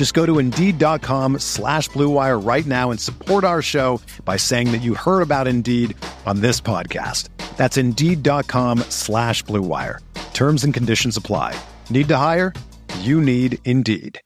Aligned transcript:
Just 0.00 0.14
go 0.14 0.24
to 0.24 0.38
Indeed.com 0.38 1.40
slash 1.40 1.90
BlueWire 1.90 2.42
right 2.42 2.64
now 2.64 2.90
and 2.90 2.98
support 2.98 3.44
our 3.44 3.60
show 3.60 4.00
by 4.24 4.38
saying 4.38 4.72
that 4.72 4.78
you 4.78 4.94
heard 4.94 5.20
about 5.20 5.46
Indeed 5.46 5.94
on 6.24 6.40
this 6.40 6.58
podcast. 6.58 7.28
That's 7.58 7.76
Indeed.com 7.76 8.78
slash 8.88 9.44
BlueWire. 9.44 9.98
Terms 10.32 10.64
and 10.64 10.72
conditions 10.72 11.18
apply. 11.18 11.54
Need 11.90 12.08
to 12.08 12.16
hire? 12.16 12.54
You 13.00 13.20
need 13.20 13.58
Indeed. 13.66 14.18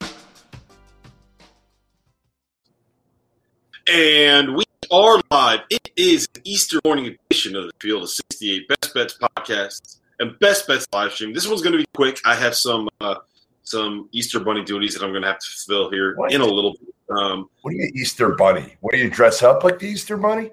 And 3.89 4.55
we 4.55 4.67
are 4.93 5.21
live. 5.29 5.59
It 5.71 5.91
is 5.97 6.29
an 6.37 6.43
Easter 6.45 6.79
morning 6.85 7.17
edition 7.31 7.57
of 7.57 7.65
the 7.65 7.73
Field 7.81 8.05
of 8.05 8.11
68 8.11 8.69
Best 8.69 8.95
Bets 8.95 9.19
podcast 9.21 9.99
and 10.21 10.39
Best 10.39 10.69
Bets 10.69 10.87
live 10.93 11.11
stream. 11.11 11.33
This 11.33 11.49
one's 11.49 11.63
going 11.63 11.73
to 11.73 11.79
be 11.79 11.89
quick. 11.95 12.21
I 12.25 12.37
have 12.37 12.55
some 12.55 12.89
uh, 13.01 13.17
some 13.65 14.09
Easter 14.13 14.41
bunny 14.41 14.63
duties 14.65 14.95
that 14.95 15.03
I'm 15.03 15.11
going 15.11 15.23
to 15.23 15.29
have 15.29 15.39
to 15.41 15.47
fulfill 15.47 15.91
here 15.91 16.15
What? 16.17 16.33
in 16.33 16.41
a 16.41 16.47
little 16.47 16.73
bit. 16.73 16.95
Um, 17.17 17.49
What 17.63 17.73
do 17.73 17.77
you 17.77 17.91
Easter 17.95 18.31
bunny? 18.35 18.77
What 18.81 18.93
do 18.93 18.99
you 18.99 19.11
dress 19.11 19.43
up 19.43 19.65
like 19.65 19.79
the 19.79 19.87
Easter 19.89 20.17
bunny? 20.17 20.51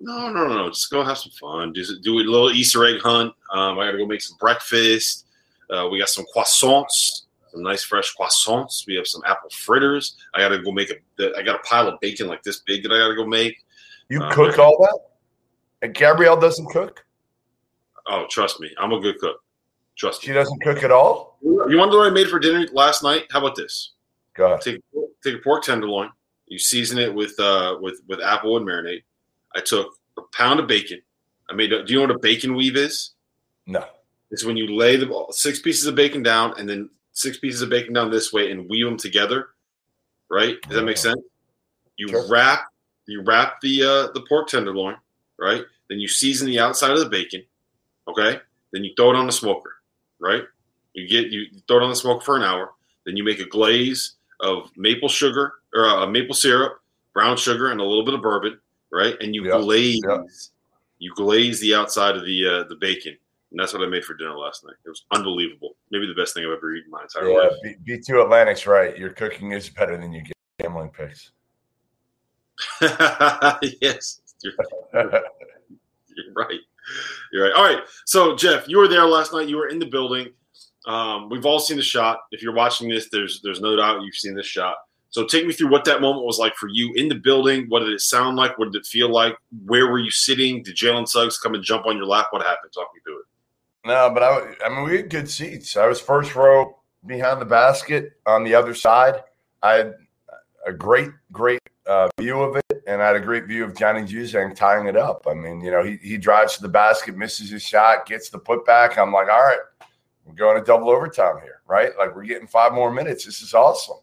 no, 0.00 0.30
no, 0.30 0.46
no, 0.46 0.54
no. 0.54 0.68
Just 0.68 0.90
go 0.90 1.02
have 1.02 1.16
some 1.18 1.32
fun. 1.32 1.72
Just 1.74 2.02
do 2.02 2.14
a 2.14 2.20
little 2.20 2.50
Easter 2.50 2.84
egg 2.86 3.00
hunt. 3.00 3.32
Um, 3.52 3.78
I 3.78 3.86
got 3.86 3.92
to 3.92 3.98
go 3.98 4.06
make 4.06 4.20
some 4.22 4.36
breakfast. 4.38 5.26
Uh, 5.70 5.88
we 5.90 5.98
got 5.98 6.08
some 6.10 6.24
croissants, 6.36 7.22
some 7.50 7.62
nice 7.62 7.82
fresh 7.82 8.14
croissants. 8.14 8.86
We 8.86 8.94
have 8.96 9.06
some 9.06 9.22
apple 9.26 9.48
fritters. 9.50 10.16
I 10.34 10.40
got 10.40 10.48
to 10.50 10.62
go 10.62 10.70
make 10.70 10.90
a. 10.90 11.36
I 11.38 11.42
got 11.42 11.56
a 11.56 11.62
pile 11.62 11.88
of 11.88 11.98
bacon 12.00 12.26
like 12.28 12.42
this 12.42 12.60
big 12.66 12.82
that 12.82 12.92
I 12.92 12.98
got 12.98 13.08
to 13.08 13.14
go 13.16 13.26
make. 13.26 13.56
You 14.10 14.22
Uh, 14.22 14.32
cook 14.34 14.58
all 14.58 14.76
that? 14.78 14.98
And 15.82 15.94
Gabrielle 15.94 16.38
doesn't 16.38 16.66
cook? 16.66 17.04
Oh, 18.06 18.26
trust 18.30 18.60
me, 18.60 18.70
I'm 18.78 18.92
a 18.92 19.00
good 19.00 19.18
cook. 19.18 19.42
Trust 19.96 20.22
She 20.22 20.28
me. 20.28 20.34
doesn't 20.34 20.62
cook 20.62 20.82
at 20.82 20.90
all? 20.92 21.38
You 21.42 21.78
wonder 21.78 21.98
what 21.98 22.06
I 22.06 22.10
made 22.10 22.28
for 22.28 22.38
dinner 22.38 22.66
last 22.72 23.02
night? 23.02 23.24
How 23.30 23.38
about 23.40 23.56
this? 23.56 23.92
Go 24.34 24.46
ahead. 24.46 24.60
Take 24.60 24.80
take 25.24 25.34
a 25.36 25.38
pork 25.38 25.62
tenderloin. 25.64 26.10
You 26.46 26.58
season 26.58 26.98
it 26.98 27.12
with 27.12 27.38
uh 27.40 27.78
with 27.80 28.00
with 28.08 28.20
apple 28.20 28.56
and 28.56 28.66
marinade. 28.66 29.02
I 29.54 29.60
took 29.60 29.88
a 30.18 30.22
pound 30.32 30.60
of 30.60 30.66
bacon. 30.66 31.00
I 31.50 31.54
made. 31.54 31.72
A, 31.72 31.84
do 31.84 31.92
you 31.92 31.98
know 32.00 32.06
what 32.06 32.16
a 32.16 32.18
bacon 32.18 32.54
weave 32.54 32.76
is? 32.76 33.12
No. 33.66 33.84
It's 34.30 34.44
when 34.44 34.56
you 34.56 34.66
lay 34.76 34.96
the 34.96 35.26
six 35.30 35.60
pieces 35.60 35.86
of 35.86 35.94
bacon 35.94 36.22
down 36.22 36.54
and 36.58 36.68
then 36.68 36.90
six 37.12 37.38
pieces 37.38 37.62
of 37.62 37.70
bacon 37.70 37.94
down 37.94 38.10
this 38.10 38.32
way 38.32 38.50
and 38.50 38.68
weave 38.68 38.84
them 38.84 38.96
together. 38.98 39.48
Right? 40.28 40.60
Does 40.62 40.76
that 40.76 40.84
make 40.84 40.96
sense? 40.98 41.20
You 41.96 42.08
Sure. 42.08 42.28
wrap 42.28 42.66
you 43.06 43.22
wrap 43.22 43.60
the 43.62 43.82
uh, 43.82 44.12
the 44.12 44.24
pork 44.28 44.48
tenderloin, 44.48 44.96
right? 45.38 45.62
Then 45.88 46.00
you 46.00 46.08
season 46.08 46.48
the 46.48 46.58
outside 46.58 46.90
of 46.90 46.98
the 46.98 47.08
bacon. 47.08 47.42
Okay. 48.08 48.40
Then 48.72 48.84
you 48.84 48.92
throw 48.96 49.10
it 49.10 49.16
on 49.16 49.26
the 49.26 49.32
smoker, 49.32 49.75
right? 50.20 50.44
You 50.94 51.06
get 51.08 51.30
you 51.30 51.46
throw 51.68 51.78
it 51.78 51.82
on 51.82 51.90
the 51.90 51.96
smoke 51.96 52.22
for 52.22 52.36
an 52.36 52.42
hour. 52.42 52.72
Then 53.04 53.16
you 53.16 53.24
make 53.24 53.38
a 53.40 53.46
glaze 53.46 54.16
of 54.40 54.70
maple 54.76 55.08
sugar 55.08 55.54
or 55.74 55.86
uh, 55.86 56.06
maple 56.06 56.34
syrup, 56.34 56.80
brown 57.14 57.36
sugar, 57.36 57.70
and 57.70 57.80
a 57.80 57.84
little 57.84 58.04
bit 58.04 58.14
of 58.14 58.22
bourbon, 58.22 58.58
right? 58.92 59.14
And 59.20 59.34
you 59.34 59.44
Yeah, 59.46 59.60
glaze 59.60 60.00
yeah. 60.08 60.18
you 60.98 61.12
glaze 61.14 61.60
the 61.60 61.74
outside 61.74 62.16
of 62.16 62.24
the 62.24 62.46
uh, 62.46 62.64
the 62.68 62.76
bacon, 62.76 63.16
and 63.50 63.60
that's 63.60 63.72
what 63.72 63.82
I 63.82 63.86
made 63.86 64.04
for 64.04 64.14
dinner 64.14 64.36
last 64.36 64.64
night. 64.64 64.74
It 64.84 64.88
was 64.88 65.04
unbelievable. 65.12 65.76
Maybe 65.90 66.06
the 66.06 66.14
best 66.20 66.34
thing 66.34 66.44
I've 66.44 66.52
ever 66.56 66.74
eaten 66.74 66.86
in 66.86 66.90
my 66.90 67.02
entire 67.02 67.30
Yeah, 67.30 67.48
life. 67.48 67.52
B- 67.84 67.98
B2 67.98 68.24
Atlantic's 68.24 68.66
right. 68.66 68.96
Your 68.98 69.10
cooking 69.10 69.52
is 69.52 69.68
better 69.70 69.96
than 69.96 70.12
your 70.12 70.24
gambling 70.60 70.90
picks. 70.90 71.30
yes, 72.80 74.20
you're, 74.42 74.52
you're 74.94 76.32
right. 76.34 76.60
You're 77.32 77.44
right. 77.44 77.52
All 77.52 77.64
right. 77.64 77.82
So, 78.04 78.36
Jeff, 78.36 78.68
you 78.68 78.78
were 78.78 78.88
there 78.88 79.04
last 79.06 79.32
night. 79.32 79.48
You 79.48 79.56
were 79.56 79.68
in 79.68 79.78
the 79.78 79.86
building. 79.86 80.28
Um, 80.86 81.28
we've 81.28 81.46
all 81.46 81.58
seen 81.58 81.76
the 81.76 81.82
shot. 81.82 82.18
If 82.30 82.42
you're 82.42 82.54
watching 82.54 82.88
this, 82.88 83.08
there's 83.10 83.40
there's 83.42 83.60
no 83.60 83.76
doubt 83.76 84.02
you've 84.02 84.14
seen 84.14 84.34
this 84.34 84.46
shot. 84.46 84.76
So, 85.10 85.24
take 85.24 85.46
me 85.46 85.52
through 85.52 85.70
what 85.70 85.84
that 85.86 86.00
moment 86.00 86.24
was 86.24 86.38
like 86.38 86.54
for 86.56 86.68
you 86.68 86.92
in 86.94 87.08
the 87.08 87.14
building. 87.14 87.66
What 87.68 87.80
did 87.80 87.90
it 87.90 88.00
sound 88.00 88.36
like? 88.36 88.58
What 88.58 88.72
did 88.72 88.80
it 88.80 88.86
feel 88.86 89.10
like? 89.10 89.36
Where 89.64 89.90
were 89.90 89.98
you 89.98 90.10
sitting? 90.10 90.62
Did 90.62 90.76
Jalen 90.76 91.08
Suggs 91.08 91.38
come 91.38 91.54
and 91.54 91.64
jump 91.64 91.86
on 91.86 91.96
your 91.96 92.06
lap? 92.06 92.28
What 92.30 92.42
happened? 92.42 92.72
Talk 92.72 92.88
me 92.94 93.00
through 93.04 93.20
it. 93.20 93.26
No, 93.86 94.10
but 94.12 94.22
I, 94.22 94.54
I 94.64 94.68
mean, 94.68 94.84
we 94.84 94.96
had 94.96 95.10
good 95.10 95.30
seats. 95.30 95.76
I 95.76 95.86
was 95.86 96.00
first 96.00 96.34
row 96.34 96.76
behind 97.06 97.40
the 97.40 97.46
basket 97.46 98.12
on 98.26 98.42
the 98.42 98.54
other 98.54 98.74
side. 98.74 99.22
I 99.62 99.74
had 99.74 99.94
a 100.66 100.72
great, 100.72 101.10
great 101.30 101.60
uh, 101.86 102.08
view 102.18 102.40
of 102.40 102.56
it, 102.56 102.82
and 102.86 103.02
I 103.02 103.06
had 103.06 103.16
a 103.16 103.20
great 103.20 103.46
view 103.46 103.64
of 103.64 103.76
Johnny 103.76 104.02
Juzang 104.02 104.54
tying 104.54 104.86
it 104.86 104.96
up. 104.96 105.26
I 105.28 105.34
mean, 105.34 105.60
you 105.60 105.70
know, 105.70 105.84
he, 105.84 105.96
he 106.02 106.18
drives 106.18 106.56
to 106.56 106.62
the 106.62 106.68
basket, 106.68 107.16
misses 107.16 107.50
his 107.50 107.62
shot, 107.62 108.06
gets 108.06 108.28
the 108.28 108.38
putback. 108.38 108.98
I'm 108.98 109.12
like, 109.12 109.28
all 109.28 109.44
right, 109.44 109.58
we're 110.24 110.34
going 110.34 110.58
to 110.58 110.64
double 110.64 110.90
overtime 110.90 111.36
here, 111.42 111.62
right? 111.66 111.92
Like 111.98 112.14
we're 112.14 112.24
getting 112.24 112.48
five 112.48 112.72
more 112.72 112.92
minutes. 112.92 113.24
This 113.24 113.40
is 113.40 113.54
awesome, 113.54 113.98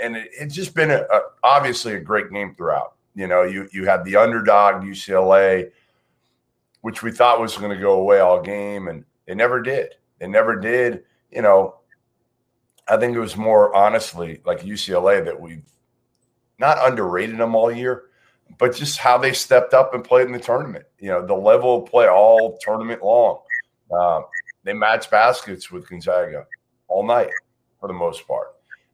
and 0.00 0.16
it, 0.16 0.30
it's 0.32 0.54
just 0.54 0.74
been 0.74 0.90
a, 0.90 1.02
a, 1.12 1.20
obviously 1.42 1.94
a 1.94 2.00
great 2.00 2.30
game 2.30 2.54
throughout. 2.54 2.94
You 3.14 3.26
know, 3.26 3.42
you 3.42 3.68
you 3.72 3.84
had 3.84 4.04
the 4.04 4.16
underdog 4.16 4.82
UCLA, 4.82 5.70
which 6.82 7.02
we 7.02 7.10
thought 7.10 7.40
was 7.40 7.56
going 7.56 7.74
to 7.74 7.80
go 7.80 7.94
away 7.94 8.20
all 8.20 8.40
game, 8.40 8.88
and 8.88 9.04
it 9.26 9.36
never 9.36 9.60
did. 9.60 9.94
It 10.20 10.28
never 10.28 10.58
did. 10.58 11.02
You 11.30 11.42
know, 11.42 11.76
I 12.86 12.96
think 12.96 13.16
it 13.16 13.20
was 13.20 13.36
more 13.36 13.74
honestly 13.74 14.40
like 14.46 14.60
UCLA 14.60 15.24
that 15.24 15.38
we've 15.38 15.62
not 16.58 16.78
underrated 16.86 17.38
them 17.38 17.54
all 17.54 17.70
year, 17.70 18.04
but 18.58 18.74
just 18.74 18.98
how 18.98 19.18
they 19.18 19.32
stepped 19.32 19.74
up 19.74 19.94
and 19.94 20.02
played 20.02 20.26
in 20.26 20.32
the 20.32 20.38
tournament. 20.38 20.84
You 20.98 21.10
know, 21.10 21.26
the 21.26 21.34
level 21.34 21.82
of 21.82 21.90
play 21.90 22.08
all 22.08 22.58
tournament 22.60 23.02
long. 23.02 23.40
Um, 23.96 24.24
they 24.64 24.72
matched 24.72 25.10
baskets 25.10 25.70
with 25.70 25.88
Gonzaga 25.88 26.46
all 26.88 27.06
night 27.06 27.30
for 27.80 27.86
the 27.86 27.94
most 27.94 28.26
part, 28.26 28.48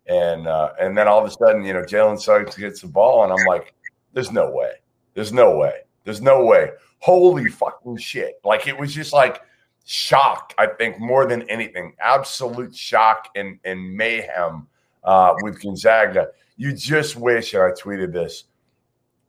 and 0.07 0.47
uh, 0.47 0.73
and 0.81 0.97
then 0.97 1.09
all 1.09 1.25
of 1.25 1.27
a 1.27 1.31
sudden, 1.31 1.65
you 1.65 1.73
know, 1.73 1.83
Jalen 1.83 2.21
Suggs 2.21 2.57
gets 2.57 2.81
the 2.81 2.87
ball, 2.89 3.25
and 3.25 3.33
I'm 3.33 3.47
like, 3.47 3.75
"There's 4.13 4.31
no 4.31 4.51
way. 4.51 4.73
There's 5.15 5.33
no 5.33 5.57
way. 5.57 5.81
There's 6.05 6.21
no 6.21 6.45
way. 6.45 6.71
Holy 6.99 7.51
fucking 7.51 7.97
shit!" 7.97 8.41
Like 8.45 8.67
it 8.69 8.79
was 8.79 8.95
just 8.95 9.13
like 9.13 9.41
shock. 9.85 10.55
I 10.59 10.67
think 10.67 10.99
more 11.01 11.27
than 11.27 11.49
anything, 11.51 11.95
absolute 12.01 12.75
shock 12.75 13.31
and 13.35 13.59
and 13.65 13.97
mayhem 13.97 14.69
uh, 15.03 15.35
with 15.43 15.61
Gonzaga. 15.63 16.29
You 16.57 16.73
just 16.73 17.17
wish, 17.17 17.55
and 17.55 17.63
I 17.63 17.71
tweeted 17.71 18.13
this, 18.13 18.45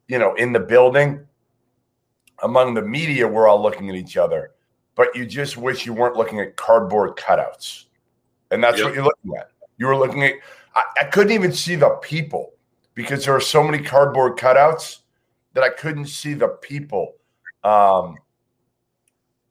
you 0.07 0.19
know, 0.19 0.35
in 0.35 0.53
the 0.53 0.59
building, 0.59 1.25
among 2.43 2.73
the 2.73 2.81
media, 2.81 3.27
we're 3.27 3.47
all 3.47 3.61
looking 3.61 3.89
at 3.89 3.95
each 3.95 4.17
other, 4.17 4.51
but 4.95 5.15
you 5.15 5.25
just 5.25 5.57
wish 5.57 5.85
you 5.85 5.93
weren't 5.93 6.15
looking 6.15 6.39
at 6.39 6.55
cardboard 6.55 7.15
cutouts. 7.15 7.85
And 8.51 8.63
that's 8.63 8.77
Yep. 8.77 8.85
what 8.85 8.93
you're 8.93 9.03
looking 9.03 9.35
at. 9.37 9.49
You 9.77 9.87
were 9.87 9.97
looking 9.97 10.23
at, 10.23 10.33
I, 10.75 10.83
I 11.01 11.03
couldn't 11.05 11.31
even 11.31 11.51
see 11.51 11.75
the 11.75 11.89
people 12.01 12.53
because 12.93 13.25
there 13.25 13.33
were 13.33 13.39
so 13.39 13.63
many 13.63 13.83
cardboard 13.83 14.37
cutouts 14.37 14.99
that 15.53 15.63
I 15.63 15.69
couldn't 15.69 16.07
see 16.07 16.33
the 16.33 16.49
people. 16.49 17.15
Um, 17.63 18.17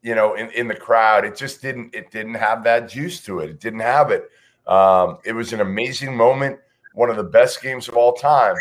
you 0.02 0.14
know, 0.14 0.34
in, 0.34 0.50
in 0.50 0.68
the 0.68 0.76
crowd, 0.76 1.24
it 1.24 1.36
just 1.36 1.60
didn't, 1.62 1.94
it 1.94 2.10
didn't 2.10 2.34
have 2.34 2.62
that 2.64 2.88
juice 2.88 3.24
to 3.24 3.40
it. 3.40 3.50
It 3.50 3.60
didn't 3.60 3.80
have 3.80 4.10
it. 4.10 4.30
Um, 4.66 5.18
it 5.24 5.32
was 5.32 5.52
an 5.52 5.60
amazing 5.60 6.16
moment, 6.16 6.58
one 6.94 7.10
of 7.10 7.16
the 7.16 7.24
best 7.24 7.60
games 7.60 7.88
of 7.88 7.96
all 7.96 8.14
time 8.14 8.56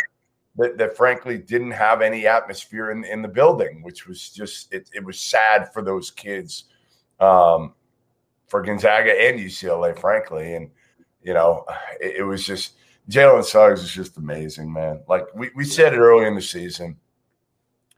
that, 0.57 0.77
that 0.77 0.97
frankly 0.97 1.38
didn't 1.38 1.71
have 1.71 2.01
any 2.01 2.27
atmosphere 2.27 2.91
in, 2.91 3.06
in 3.06 3.21
the 3.21 3.27
building, 3.27 3.81
which 3.83 4.07
was 4.07 4.30
just, 4.30 4.74
it, 4.74 4.89
it 4.94 5.03
was 5.03 5.19
sad 5.19 5.71
for 5.71 5.81
those 5.81 6.12
kids, 6.12 6.65
um, 7.19 7.74
for 8.47 8.62
Gonzaga 8.62 9.12
and 9.12 9.39
UCLA, 9.39 9.97
frankly. 9.97 10.56
And, 10.56 10.69
you 11.21 11.33
know, 11.33 11.65
it, 12.01 12.18
it 12.18 12.24
was 12.24 12.45
just, 12.45 12.74
Jalen 13.09 13.44
Suggs 13.44 13.83
is 13.83 13.91
just 13.91 14.18
amazing, 14.18 14.71
man. 14.71 15.01
Like 15.07 15.25
we, 15.35 15.51
we 15.56 15.63
said 15.63 15.94
it 15.94 15.97
early 15.97 16.25
in 16.25 16.35
the 16.35 16.41
season, 16.41 16.97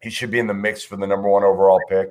he 0.01 0.09
should 0.09 0.31
be 0.31 0.39
in 0.39 0.47
the 0.47 0.53
mix 0.53 0.83
for 0.83 0.97
the 0.97 1.07
number 1.07 1.29
one 1.29 1.43
overall 1.43 1.81
pick. 1.89 2.09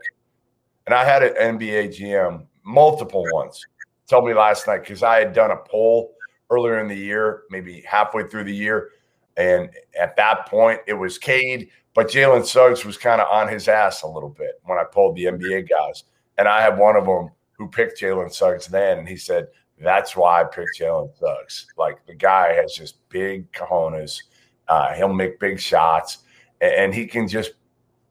And 0.86 0.94
I 0.94 1.04
had 1.04 1.22
an 1.22 1.58
NBA 1.58 1.98
GM, 1.98 2.46
multiple 2.64 3.24
ones, 3.32 3.60
tell 4.06 4.22
me 4.22 4.34
last 4.34 4.66
night 4.66 4.80
because 4.80 5.02
I 5.02 5.18
had 5.18 5.32
done 5.32 5.50
a 5.50 5.56
poll 5.56 6.13
earlier 6.50 6.80
in 6.80 6.88
the 6.88 6.96
year, 6.96 7.42
maybe 7.50 7.82
halfway 7.86 8.26
through 8.26 8.44
the 8.44 8.54
year. 8.54 8.90
And 9.36 9.70
at 9.98 10.16
that 10.16 10.46
point, 10.46 10.80
it 10.86 10.94
was 10.94 11.18
Cade, 11.18 11.70
but 11.94 12.08
Jalen 12.08 12.44
Suggs 12.44 12.84
was 12.84 12.96
kind 12.96 13.20
of 13.20 13.28
on 13.28 13.48
his 13.48 13.68
ass 13.68 14.02
a 14.02 14.08
little 14.08 14.28
bit 14.28 14.60
when 14.64 14.78
I 14.78 14.84
pulled 14.84 15.16
the 15.16 15.24
NBA 15.24 15.68
guys. 15.68 16.04
And 16.38 16.48
I 16.48 16.60
had 16.60 16.78
one 16.78 16.96
of 16.96 17.06
them 17.06 17.30
who 17.52 17.68
picked 17.68 18.00
Jalen 18.00 18.32
Suggs 18.32 18.66
then, 18.66 18.98
and 18.98 19.08
he 19.08 19.16
said, 19.16 19.48
That's 19.78 20.16
why 20.16 20.40
I 20.40 20.44
picked 20.44 20.78
Jalen 20.78 21.16
Suggs. 21.18 21.66
Like 21.76 22.04
the 22.06 22.14
guy 22.14 22.54
has 22.54 22.74
just 22.74 23.08
big 23.08 23.50
cojones. 23.52 24.22
Uh, 24.68 24.92
he'll 24.94 25.12
make 25.12 25.38
big 25.38 25.60
shots, 25.60 26.18
and, 26.60 26.72
and 26.72 26.94
he 26.94 27.06
can 27.06 27.28
just, 27.28 27.52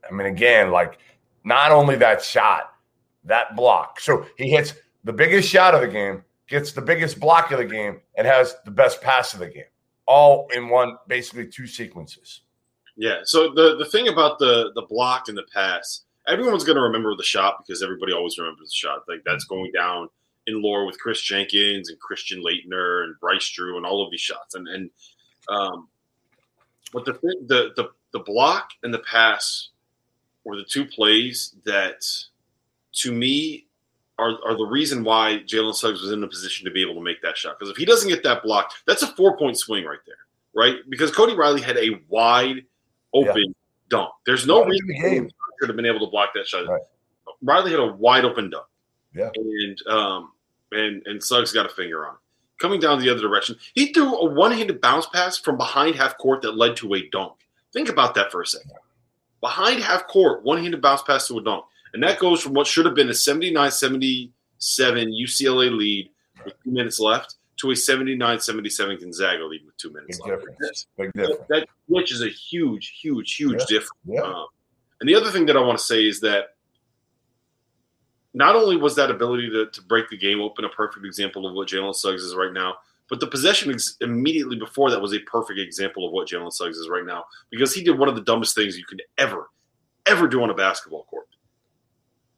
I 0.10 0.14
mean, 0.14 0.28
again, 0.28 0.72
like 0.72 1.00
not 1.44 1.72
only 1.72 1.96
that 1.98 2.22
shot, 2.22 2.76
that 3.26 3.56
block. 3.56 4.00
So 4.00 4.26
he 4.38 4.50
hits 4.50 4.74
the 5.04 5.14
biggest 5.14 5.50
shot 5.50 5.76
of 5.76 5.82
the 5.82 5.88
game, 5.88 6.24
gets 6.48 6.72
the 6.72 6.82
biggest 6.82 7.20
block 7.20 7.52
of 7.52 7.58
the 7.58 7.66
game, 7.66 8.02
and 8.16 8.28
has 8.28 8.56
the 8.66 8.72
best 8.72 9.02
pass 9.02 9.34
of 9.34 9.40
the 9.40 9.48
game, 9.48 9.64
all 10.06 10.48
in 10.54 10.70
one, 10.70 10.98
basically 11.08 11.48
two 11.48 11.68
sequences. 11.68 12.42
Yeah. 12.96 13.20
So 13.24 13.54
the 13.54 13.78
the 13.78 13.86
thing 13.86 14.08
about 14.08 14.40
the 14.40 14.72
the 14.76 14.84
block 14.84 15.28
and 15.28 15.38
the 15.38 15.46
pass, 15.54 16.02
everyone's 16.28 16.64
going 16.64 16.76
to 16.76 16.84
remember 16.84 17.16
the 17.16 17.24
shot 17.24 17.64
because 17.66 17.82
everybody 17.82 18.14
always 18.14 18.38
remembers 18.38 18.70
the 18.70 18.76
shot. 18.76 19.04
Like 19.08 19.24
that's 19.26 19.46
going 19.46 19.72
down 19.72 20.10
in 20.46 20.62
lore 20.62 20.86
with 20.86 21.00
Chris 21.00 21.22
Jenkins 21.22 21.90
and 21.90 22.00
Christian 22.00 22.44
Laettner 22.44 23.04
and 23.04 23.20
Bryce 23.20 23.50
Drew 23.50 23.78
and 23.78 23.86
all 23.86 24.04
of 24.04 24.12
these 24.12 24.22
shots. 24.22 24.56
And 24.56 24.68
and 24.68 24.90
um, 25.50 25.88
but 26.92 27.06
the 27.06 27.14
the 27.14 27.74
the 27.76 27.90
the 28.12 28.20
block 28.20 28.70
and 28.84 28.94
the 28.94 29.00
pass 29.00 29.70
were 30.44 30.56
the 30.56 30.64
two 30.64 30.86
plays 30.86 31.56
that, 31.66 32.06
to 32.94 33.12
me, 33.12 33.66
are, 34.24 34.38
are 34.46 34.58
the 34.58 34.66
reason 34.66 35.04
why 35.04 35.44
Jalen 35.46 35.76
Suggs 35.76 36.02
was 36.02 36.12
in 36.12 36.24
a 36.24 36.28
position 36.28 36.66
to 36.66 36.72
be 36.72 36.82
able 36.82 36.96
to 36.96 37.02
make 37.02 37.22
that 37.22 37.38
shot. 37.38 37.58
Because 37.58 37.72
if 37.72 37.78
he 37.78 37.86
doesn't 37.86 38.10
get 38.10 38.24
that 38.24 38.44
block, 38.44 38.72
that's 38.86 39.04
a 39.04 39.08
four 39.08 39.38
point 39.38 39.58
swing 39.58 39.86
right 39.86 40.00
there, 40.06 40.16
right? 40.54 40.78
Because 40.90 41.12
Cody 41.12 41.36
Riley 41.36 41.62
had 41.62 41.78
a 41.78 42.00
wide 42.08 42.66
open 43.14 43.38
yeah. 43.38 43.54
dunk. 43.90 44.12
There's 44.26 44.48
no 44.48 44.66
reason 44.66 44.88
the 44.88 45.00
game 45.00 45.30
should 45.60 45.70
have 45.70 45.76
been 45.76 45.86
able 45.86 46.00
to 46.02 46.08
block 46.08 46.30
that 46.36 46.48
shot. 46.48 46.68
Right. 46.68 46.82
Riley 47.42 47.72
had 47.72 47.80
a 47.80 47.94
wide 47.94 48.26
open 48.26 48.50
dunk. 48.50 48.66
Yeah. 49.14 49.30
And 49.36 49.88
um 49.88 50.32
and 50.72 51.06
and 51.06 51.24
Suggs 51.24 51.52
got 51.52 51.66
a 51.66 51.70
finger 51.70 52.08
on. 52.08 52.16
It. 52.16 52.20
Coming 52.60 52.80
down 52.80 53.00
the 53.00 53.10
other 53.10 53.22
direction, 53.22 53.58
he 53.74 53.92
threw 53.92 54.16
a 54.16 54.34
one-handed 54.34 54.80
bounce 54.80 55.06
pass 55.08 55.38
from 55.38 55.58
behind 55.58 55.96
half 55.96 56.18
court 56.18 56.42
that 56.44 56.56
led 56.56 56.78
to 56.78 56.94
a 56.94 57.10
dunk. 57.10 57.34
Think 57.74 57.90
about 57.90 58.16
that 58.16 58.32
for 58.32 58.42
a 58.42 58.48
second. 58.48 58.72
Behind 59.42 59.82
half 59.82 60.08
court, 60.08 60.44
one-handed 60.44 60.82
bounce 60.82 61.02
pass 61.02 61.28
to 61.28 61.40
a 61.40 61.44
dunk. 61.44 61.66
And 61.94 62.02
that 62.04 62.20
goes 62.20 62.42
from 62.42 62.54
what 62.54 62.68
should 62.68 62.86
have 62.86 62.96
been 62.96 63.10
a 63.10 63.14
79-77 63.14 64.32
UCLA 64.60 65.78
lead 65.78 66.10
with 66.44 66.54
two 66.64 66.72
minutes 66.72 67.00
left 67.00 67.36
to 67.58 67.72
a 67.72 67.74
79-77 67.74 69.00
Gonzaga 69.00 69.46
lead 69.46 69.66
with 69.66 69.78
two 69.78 69.92
minutes 69.92 70.20
Big 70.20 70.28
left. 70.28 70.42
Difference. 70.42 70.88
Big 70.98 71.14
difference. 71.14 71.42
That, 71.50 71.68
which 71.88 72.12
is 72.12 72.22
a 72.22 72.30
huge, 72.30 73.00
huge, 73.00 73.36
huge 73.36 73.60
yeah. 73.60 73.66
difference. 73.70 73.92
Yeah. 74.06 74.22
Um, 74.22 74.48
and 75.00 75.10
the 75.10 75.16
other 75.16 75.30
thing 75.30 75.46
that 75.48 75.58
I 75.58 75.62
want 75.62 75.78
to 75.78 75.84
say 75.84 76.06
is 76.06 76.20
that 76.22 76.56
not 78.34 78.56
only 78.56 78.78
was 78.78 78.96
that 78.96 79.12
ability 79.12 79.50
to, 79.52 79.68
to 79.68 79.82
break 79.84 80.10
the 80.10 80.18
game 80.18 80.42
open 80.42 80.66
a 80.66 80.70
perfect 80.70 81.06
example 81.06 81.46
of 81.46 81.54
what 81.54 81.68
Jalen 81.68 81.94
Suggs 81.94 82.24
is 82.24 82.36
right 82.36 82.52
now, 82.52 82.76
but 83.10 83.20
the 83.20 83.28
possession 83.28 83.72
ex- 83.72 83.98
immediately 84.02 84.56
before 84.56 84.90
that 84.90 85.02
was 85.02 85.14
a 85.14 85.20
perfect 85.20 85.60
example 85.60 86.08
of 86.08 86.14
what 86.14 86.28
Jalen 86.28 86.52
Suggs 86.52 86.78
is 86.78 86.90
right 86.90 87.06
now 87.06 87.26
because 87.52 87.74
he 87.74 87.84
did 87.84 88.00
one 88.00 88.10
of 88.10 88.16
the 88.16 88.22
dumbest 88.22 88.56
things 88.56 88.78
you 88.78 88.86
could 88.86 89.04
ever, 89.18 89.50
ever 90.08 90.28
do 90.28 90.42
on 90.42 90.50
a 90.50 90.56
basketball 90.56 91.04
court. 91.04 91.28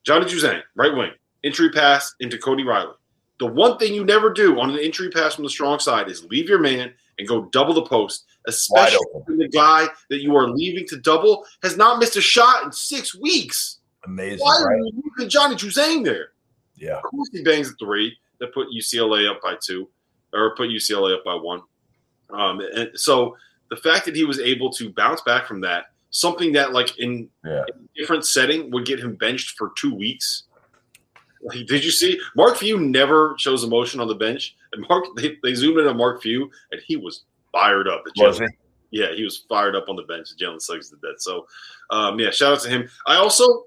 Johnny 0.05 0.25
Juzang, 0.25 0.61
right 0.75 0.95
wing, 0.95 1.11
entry 1.43 1.71
pass 1.71 2.13
into 2.19 2.37
Cody 2.37 2.63
Riley. 2.63 2.93
The 3.39 3.47
one 3.47 3.77
thing 3.77 3.93
you 3.93 4.05
never 4.05 4.31
do 4.31 4.59
on 4.59 4.69
an 4.69 4.79
entry 4.79 5.09
pass 5.09 5.35
from 5.35 5.43
the 5.43 5.49
strong 5.49 5.79
side 5.79 6.09
is 6.09 6.23
leave 6.25 6.47
your 6.47 6.59
man 6.59 6.93
and 7.17 7.27
go 7.27 7.45
double 7.45 7.73
the 7.73 7.81
post, 7.81 8.25
especially 8.47 9.05
when 9.11 9.37
the 9.37 9.49
guy 9.49 9.87
that 10.09 10.21
you 10.21 10.35
are 10.35 10.49
leaving 10.49 10.87
to 10.87 10.97
double 10.97 11.45
has 11.63 11.75
not 11.75 11.99
missed 11.99 12.15
a 12.15 12.21
shot 12.21 12.63
in 12.63 12.71
six 12.71 13.15
weeks. 13.15 13.79
Amazing. 14.05 14.39
Why 14.39 14.61
right? 14.61 14.73
are 14.73 14.77
you 14.77 15.03
leaving 15.17 15.29
Johnny 15.29 15.55
Juzang 15.55 16.05
there? 16.05 16.29
Yeah. 16.75 16.97
Of 16.97 17.03
course 17.03 17.29
he 17.31 17.43
bangs 17.43 17.69
a 17.69 17.73
three 17.73 18.15
that 18.39 18.53
put 18.53 18.67
UCLA 18.69 19.29
up 19.29 19.41
by 19.41 19.55
two 19.61 19.89
or 20.33 20.55
put 20.55 20.69
UCLA 20.69 21.17
up 21.17 21.25
by 21.25 21.35
one. 21.35 21.61
Um, 22.29 22.61
and 22.75 22.91
so 22.95 23.35
the 23.69 23.77
fact 23.77 24.05
that 24.05 24.15
he 24.15 24.25
was 24.25 24.39
able 24.39 24.71
to 24.73 24.91
bounce 24.93 25.21
back 25.21 25.47
from 25.47 25.61
that, 25.61 25.85
something 26.15 26.53
that 26.53 26.71
like 26.71 26.97
in, 26.97 27.29
yeah. 27.43 27.63
in 27.67 27.83
a 27.83 27.99
different 27.99 28.25
setting 28.25 28.71
would 28.71 28.85
get 28.85 28.99
him 28.99 29.15
benched 29.15 29.57
for 29.57 29.73
two 29.77 29.93
weeks. 29.93 30.43
Like, 31.43 31.67
did 31.67 31.83
you 31.83 31.91
see 31.91 32.19
Mark 32.35 32.55
Few 32.55 32.79
never 32.79 33.35
shows 33.37 33.63
emotion 33.63 33.99
on 33.99 34.07
the 34.07 34.15
bench? 34.15 34.55
And 34.71 34.85
Mark 34.89 35.05
they, 35.17 35.37
they 35.43 35.53
zoomed 35.53 35.79
in 35.79 35.87
on 35.87 35.97
Mark 35.97 36.21
Few 36.21 36.49
and 36.71 36.81
he 36.87 36.95
was 36.95 37.25
fired 37.51 37.87
up. 37.87 38.03
Was 38.17 38.39
he? 38.39 38.45
Yeah, 38.91 39.13
he 39.13 39.23
was 39.23 39.45
fired 39.49 39.75
up 39.75 39.89
on 39.89 39.97
the 39.97 40.03
bench. 40.03 40.29
Jalen 40.39 40.61
Suggs 40.61 40.89
did 40.89 41.01
that. 41.01 41.15
So 41.21 41.47
um, 41.89 42.17
yeah, 42.17 42.31
shout 42.31 42.53
out 42.53 42.61
to 42.61 42.69
him. 42.69 42.89
I 43.05 43.17
also 43.17 43.65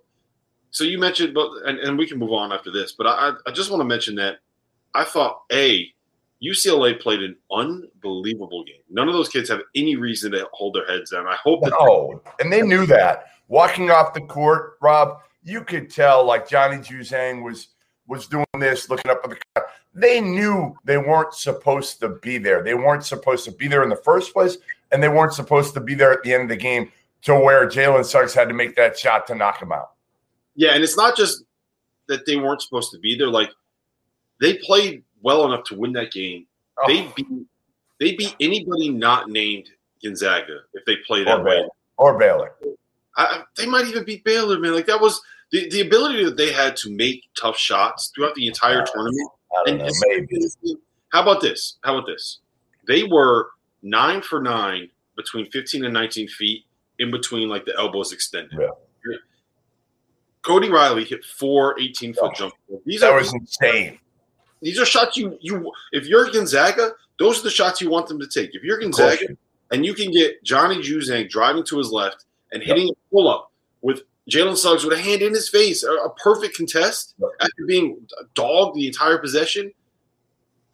so 0.70 0.84
you 0.84 0.98
mentioned, 0.98 1.34
but 1.34 1.50
and, 1.66 1.78
and 1.78 1.98
we 1.98 2.06
can 2.06 2.18
move 2.18 2.32
on 2.32 2.52
after 2.52 2.70
this, 2.70 2.92
but 2.92 3.06
I, 3.06 3.32
I 3.46 3.52
just 3.52 3.70
want 3.70 3.80
to 3.82 3.84
mention 3.84 4.14
that 4.16 4.38
I 4.94 5.04
thought 5.04 5.42
a 5.52 5.92
UCLA 6.42 7.00
played 7.00 7.20
an 7.20 7.36
unbelievable 7.50 8.64
game. 8.64 8.82
None 8.90 9.08
of 9.08 9.14
those 9.14 9.28
kids 9.28 9.48
have 9.48 9.60
any 9.74 9.96
reason 9.96 10.32
to 10.32 10.48
hold 10.52 10.74
their 10.74 10.86
heads 10.86 11.10
down. 11.10 11.26
I 11.26 11.36
hope 11.36 11.62
that 11.64 11.70
no, 11.70 12.22
and 12.40 12.52
they 12.52 12.62
knew 12.62 12.86
that 12.86 13.26
walking 13.48 13.90
off 13.90 14.14
the 14.14 14.20
court, 14.20 14.78
Rob. 14.80 15.20
You 15.42 15.62
could 15.62 15.90
tell 15.90 16.24
like 16.24 16.48
Johnny 16.48 16.76
Juzang 16.76 17.42
was 17.42 17.68
was 18.06 18.26
doing 18.26 18.46
this, 18.58 18.88
looking 18.88 19.10
up 19.10 19.20
at 19.24 19.30
the 19.30 19.36
crowd. 19.36 19.66
They 19.94 20.20
knew 20.20 20.76
they 20.84 20.98
weren't 20.98 21.34
supposed 21.34 22.00
to 22.00 22.10
be 22.22 22.38
there. 22.38 22.62
They 22.62 22.74
weren't 22.74 23.04
supposed 23.04 23.44
to 23.46 23.52
be 23.52 23.68
there 23.68 23.82
in 23.82 23.88
the 23.88 23.96
first 23.96 24.32
place, 24.32 24.58
and 24.92 25.02
they 25.02 25.08
weren't 25.08 25.32
supposed 25.32 25.74
to 25.74 25.80
be 25.80 25.94
there 25.94 26.12
at 26.12 26.22
the 26.22 26.32
end 26.32 26.44
of 26.44 26.48
the 26.48 26.56
game 26.56 26.92
to 27.22 27.34
where 27.38 27.66
Jalen 27.66 28.04
Suggs 28.04 28.32
had 28.32 28.48
to 28.48 28.54
make 28.54 28.76
that 28.76 28.98
shot 28.98 29.26
to 29.26 29.34
knock 29.34 29.60
him 29.60 29.72
out. 29.72 29.92
Yeah, 30.54 30.70
and 30.70 30.84
it's 30.84 30.96
not 30.96 31.16
just 31.16 31.44
that 32.06 32.26
they 32.26 32.36
weren't 32.36 32.62
supposed 32.62 32.92
to 32.92 32.98
be 32.98 33.16
there. 33.16 33.28
Like 33.28 33.50
they 34.40 34.58
played 34.58 35.02
well 35.22 35.46
enough 35.46 35.64
to 35.64 35.74
win 35.74 35.92
that 35.94 36.12
game. 36.12 36.46
Oh. 36.78 36.86
They 36.86 37.10
beat 37.16 37.26
they 38.00 38.14
beat 38.14 38.36
anybody 38.40 38.90
not 38.90 39.28
named 39.28 39.70
Gonzaga 40.02 40.60
if 40.74 40.84
they 40.84 40.96
play 41.06 41.24
that 41.24 41.40
or 41.40 41.44
way. 41.44 41.56
Baylor. 41.56 41.68
Or 41.96 42.18
Baylor. 42.18 42.52
I, 43.16 43.42
they 43.56 43.66
might 43.66 43.86
even 43.86 44.04
beat 44.04 44.22
Baylor, 44.24 44.60
man. 44.60 44.74
Like 44.74 44.86
that 44.86 45.00
was 45.00 45.20
the, 45.50 45.68
the 45.70 45.80
ability 45.80 46.24
that 46.24 46.36
they 46.36 46.52
had 46.52 46.76
to 46.76 46.90
make 46.90 47.24
tough 47.38 47.56
shots 47.56 48.12
throughout 48.14 48.34
the 48.36 48.46
entire 48.46 48.84
tournament. 48.84 49.30
and, 49.66 49.78
know, 49.78 49.88
maybe. 50.06 50.46
How 51.10 51.22
about 51.22 51.40
this? 51.40 51.78
How 51.82 51.96
about 51.96 52.06
this? 52.06 52.38
They 52.86 53.02
were 53.02 53.48
nine 53.82 54.22
for 54.22 54.40
nine 54.40 54.90
between 55.16 55.50
15 55.50 55.84
and 55.84 55.92
19 55.92 56.28
feet 56.28 56.64
in 56.98 57.10
between 57.10 57.48
like 57.48 57.64
the 57.64 57.74
elbows 57.76 58.12
extended. 58.12 58.58
Yeah. 58.58 58.68
Cody 60.42 60.70
Riley 60.70 61.04
hit 61.04 61.24
four 61.24 61.78
18 61.78 62.14
foot 62.14 62.34
jump. 62.34 62.54
These 62.86 63.00
that 63.00 63.12
are, 63.12 63.18
was 63.18 63.34
insane. 63.34 63.98
These 64.60 64.78
are 64.78 64.84
shots 64.84 65.16
you 65.16 65.38
you 65.40 65.72
if 65.92 66.06
you're 66.06 66.30
Gonzaga, 66.30 66.92
those 67.18 67.40
are 67.40 67.42
the 67.42 67.50
shots 67.50 67.80
you 67.80 67.90
want 67.90 68.08
them 68.08 68.18
to 68.18 68.26
take. 68.26 68.54
If 68.54 68.62
you're 68.62 68.78
Gonzaga 68.78 69.36
and 69.70 69.84
you 69.84 69.94
can 69.94 70.10
get 70.10 70.42
Johnny 70.44 70.76
Juzang 70.76 71.28
driving 71.28 71.64
to 71.64 71.78
his 71.78 71.90
left 71.90 72.24
and 72.52 72.62
hitting 72.62 72.88
yep. 72.88 72.96
a 72.96 73.14
pull 73.14 73.28
up 73.28 73.52
with 73.82 74.02
Jalen 74.30 74.56
Suggs 74.56 74.84
with 74.84 74.98
a 74.98 75.00
hand 75.00 75.22
in 75.22 75.32
his 75.32 75.48
face, 75.48 75.82
a, 75.82 75.90
a 75.90 76.10
perfect 76.14 76.56
contest 76.56 77.14
yep. 77.18 77.30
after 77.40 77.66
being 77.66 77.96
dogged 78.34 78.76
the 78.76 78.86
entire 78.86 79.18
possession. 79.18 79.72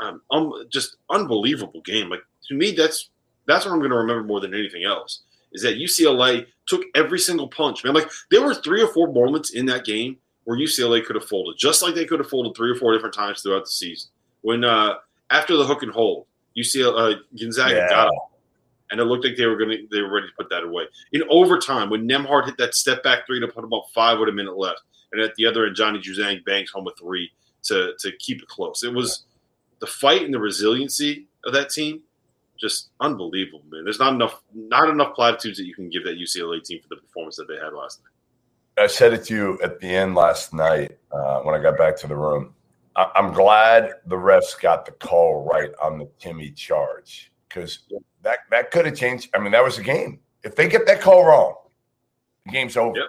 Um, 0.01 0.23
um, 0.31 0.53
just 0.71 0.97
unbelievable 1.11 1.81
game. 1.83 2.09
Like 2.11 2.23
to 2.49 2.55
me, 2.55 2.73
that's 2.73 3.11
that's 3.47 3.65
what 3.65 3.73
I'm 3.73 3.79
going 3.79 3.91
to 3.91 3.97
remember 3.97 4.25
more 4.25 4.41
than 4.41 4.55
anything 4.55 4.85
else 4.85 5.21
is 5.53 5.63
that 5.63 5.77
UCLA 5.77 6.47
took 6.67 6.83
every 6.95 7.19
single 7.19 7.47
punch, 7.49 7.85
man. 7.85 7.95
Like 7.95 8.11
there 8.31 8.43
were 8.43 8.55
three 8.55 8.83
or 8.83 8.89
four 8.89 9.13
moments 9.13 9.51
in 9.51 9.67
that 9.67 9.85
game 9.85 10.17
where 10.45 10.59
UCLA 10.59 11.05
could 11.05 11.17
have 11.17 11.25
folded, 11.25 11.57
just 11.59 11.83
like 11.83 11.95
they 11.95 12.05
could 12.05 12.21
have 12.21 12.29
folded 12.29 12.57
three 12.57 12.71
or 12.71 12.77
four 12.77 12.93
different 12.93 13.15
times 13.15 13.43
throughout 13.43 13.65
the 13.65 13.71
season. 13.71 14.11
When 14.43 14.65
uh, 14.65 14.95
after 15.31 15.57
the 15.57 15.65
hook 15.65 15.83
and 15.83 15.93
hold, 15.93 16.27
UCLA 16.57 17.17
uh, 17.17 17.19
Gonzaga 17.39 17.75
yeah. 17.75 17.89
got 17.89 18.09
up, 18.09 18.33
and 18.91 19.01
it 19.01 19.05
looked 19.05 19.25
like 19.25 19.37
they 19.37 19.47
were 19.47 19.57
going 19.57 19.71
to 19.71 19.89
they 19.91 20.03
were 20.03 20.13
ready 20.13 20.29
to 20.29 20.33
put 20.37 20.51
that 20.51 20.63
away. 20.63 20.85
In 21.13 21.23
overtime, 21.31 21.91
when 21.91 22.09
Nembhard 22.09 22.47
hit 22.47 22.57
that 22.59 22.75
step 22.75 23.03
back 23.03 23.27
three 23.27 23.41
to 23.41 23.49
put 23.49 23.65
about 23.65 23.91
five 23.95 24.19
with 24.19 24.29
a 24.29 24.33
minute 24.33 24.57
left, 24.57 24.83
and 25.13 25.23
at 25.23 25.35
the 25.37 25.47
other 25.47 25.67
end, 25.67 25.77
Johnny 25.77 25.99
Juzang 25.99 26.45
bangs 26.45 26.71
home 26.71 26.87
a 26.87 26.93
three 26.99 27.31
to 27.65 27.95
to 27.99 28.13
keep 28.19 28.43
it 28.43 28.49
close. 28.49 28.83
It 28.83 28.93
was 28.93 29.25
the 29.81 29.87
fight 29.87 30.23
and 30.23 30.33
the 30.33 30.39
resiliency 30.39 31.27
of 31.45 31.53
that 31.55 31.71
team 31.71 32.03
just 32.59 32.91
unbelievable, 33.01 33.63
man. 33.71 33.85
There's 33.85 33.99
not 33.99 34.15
enough 34.15 34.43
not 34.55 34.89
enough 34.89 35.15
platitudes 35.15 35.59
that 35.59 35.67
you 35.67 35.75
can 35.75 35.89
give 35.91 36.05
that 36.05 36.19
UCLA 36.19 36.63
team 36.63 36.81
for 36.83 36.89
the 36.89 36.97
performance 36.97 37.37
that 37.37 37.49
they 37.49 37.57
had 37.57 37.73
last 37.73 38.01
night. 38.01 38.14
I 38.77 38.87
said 38.89 39.13
it 39.13 39.25
to 39.27 39.35
you 39.35 39.59
at 39.63 39.81
the 39.81 39.89
end 39.89 40.15
last 40.15 40.53
night 40.53 40.99
uh, 41.13 41.41
when 41.41 41.55
I 41.55 41.63
got 41.63 41.79
back 41.79 41.97
to 41.99 42.07
the 42.07 42.17
room. 42.17 42.55
I- 42.97 43.11
am 43.15 43.33
glad 43.33 43.93
the 44.07 44.17
refs 44.17 44.61
got 44.61 44.85
the 44.85 44.93
call 44.93 45.45
right 45.45 45.71
on 45.83 45.99
the 45.99 46.07
Timme 46.21 46.55
charge 46.57 47.33
because 47.49 47.81
that 48.23 48.39
that 48.51 48.71
could 48.71 48.87
have 48.87 48.97
changed. 48.97 49.31
I 49.35 49.39
mean, 49.39 49.53
that 49.53 49.63
was 49.65 49.79
a 49.79 49.83
game. 49.83 50.21
If 50.43 50.57
they 50.57 50.69
get 50.69 50.87
that 50.87 51.01
call 51.01 51.25
wrong, 51.25 51.55
the 52.47 52.53
game's 52.53 52.77
over. 52.77 52.97
Yep. 52.97 53.07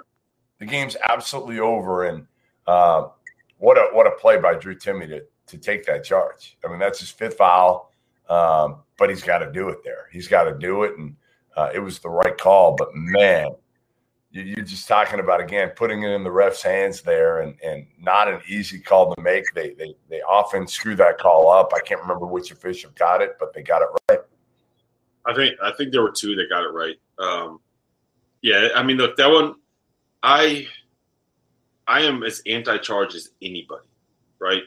The 0.59 0.65
game's 0.65 0.95
absolutely 1.03 1.59
over. 1.59 2.05
And 2.05 2.27
Uh, 2.67 3.09
what 3.57 3.77
a 3.77 3.89
what 3.93 4.07
a 4.07 4.11
play 4.11 4.37
by 4.37 4.55
Drew 4.55 4.75
Timme 4.75 5.07
to 5.07 5.21
to 5.47 5.57
take 5.57 5.85
that 5.85 6.03
charge. 6.03 6.57
I 6.65 6.67
mean, 6.69 6.79
that's 6.79 6.99
his 6.99 7.11
fifth 7.11 7.37
foul, 7.37 7.91
um, 8.29 8.77
but 8.97 9.09
he's 9.09 9.21
got 9.23 9.39
to 9.39 9.51
do 9.51 9.69
it 9.69 9.79
there. 9.83 10.09
He's 10.11 10.27
got 10.27 10.45
to 10.45 10.57
do 10.57 10.83
it, 10.83 10.97
and 10.97 11.15
uh, 11.55 11.69
it 11.73 11.79
was 11.79 11.99
the 11.99 12.09
right 12.09 12.35
call. 12.37 12.75
But 12.75 12.89
man, 12.95 13.49
you, 14.41 14.61
are 14.61 14.65
just 14.65 14.87
talking 14.87 15.19
about 15.19 15.41
again 15.41 15.69
putting 15.69 16.03
it 16.03 16.09
in 16.09 16.23
the 16.23 16.31
ref's 16.31 16.61
hands 16.61 17.01
there, 17.01 17.41
and 17.41 17.55
and 17.63 17.85
not 17.99 18.27
an 18.27 18.41
easy 18.47 18.79
call 18.79 19.13
to 19.13 19.21
make. 19.21 19.45
They 19.53 19.73
they 19.73 19.95
they 20.09 20.21
often 20.21 20.67
screw 20.67 20.95
that 20.95 21.17
call 21.17 21.49
up. 21.49 21.71
I 21.75 21.79
can't 21.79 22.01
remember 22.01 22.25
which 22.25 22.51
official 22.51 22.91
got 22.95 23.21
it, 23.21 23.37
but 23.39 23.53
they 23.53 23.63
got 23.63 23.81
it 23.81 23.87
right. 24.09 24.19
I 25.25 25.33
think 25.33 25.55
I 25.63 25.71
think 25.77 25.91
there 25.91 26.01
were 26.01 26.11
two 26.11 26.35
that 26.35 26.49
got 26.49 26.63
it 26.63 26.73
right. 26.73 26.95
Um, 27.17 27.59
yeah, 28.41 28.69
I 28.75 28.83
mean, 28.83 28.97
look, 28.97 29.15
that 29.17 29.29
one, 29.29 29.55
I 30.21 30.67
I 31.87 32.01
am 32.01 32.23
as 32.23 32.41
anti-charge 32.45 33.15
as 33.15 33.29
anybody, 33.41 33.87
right? 34.39 34.63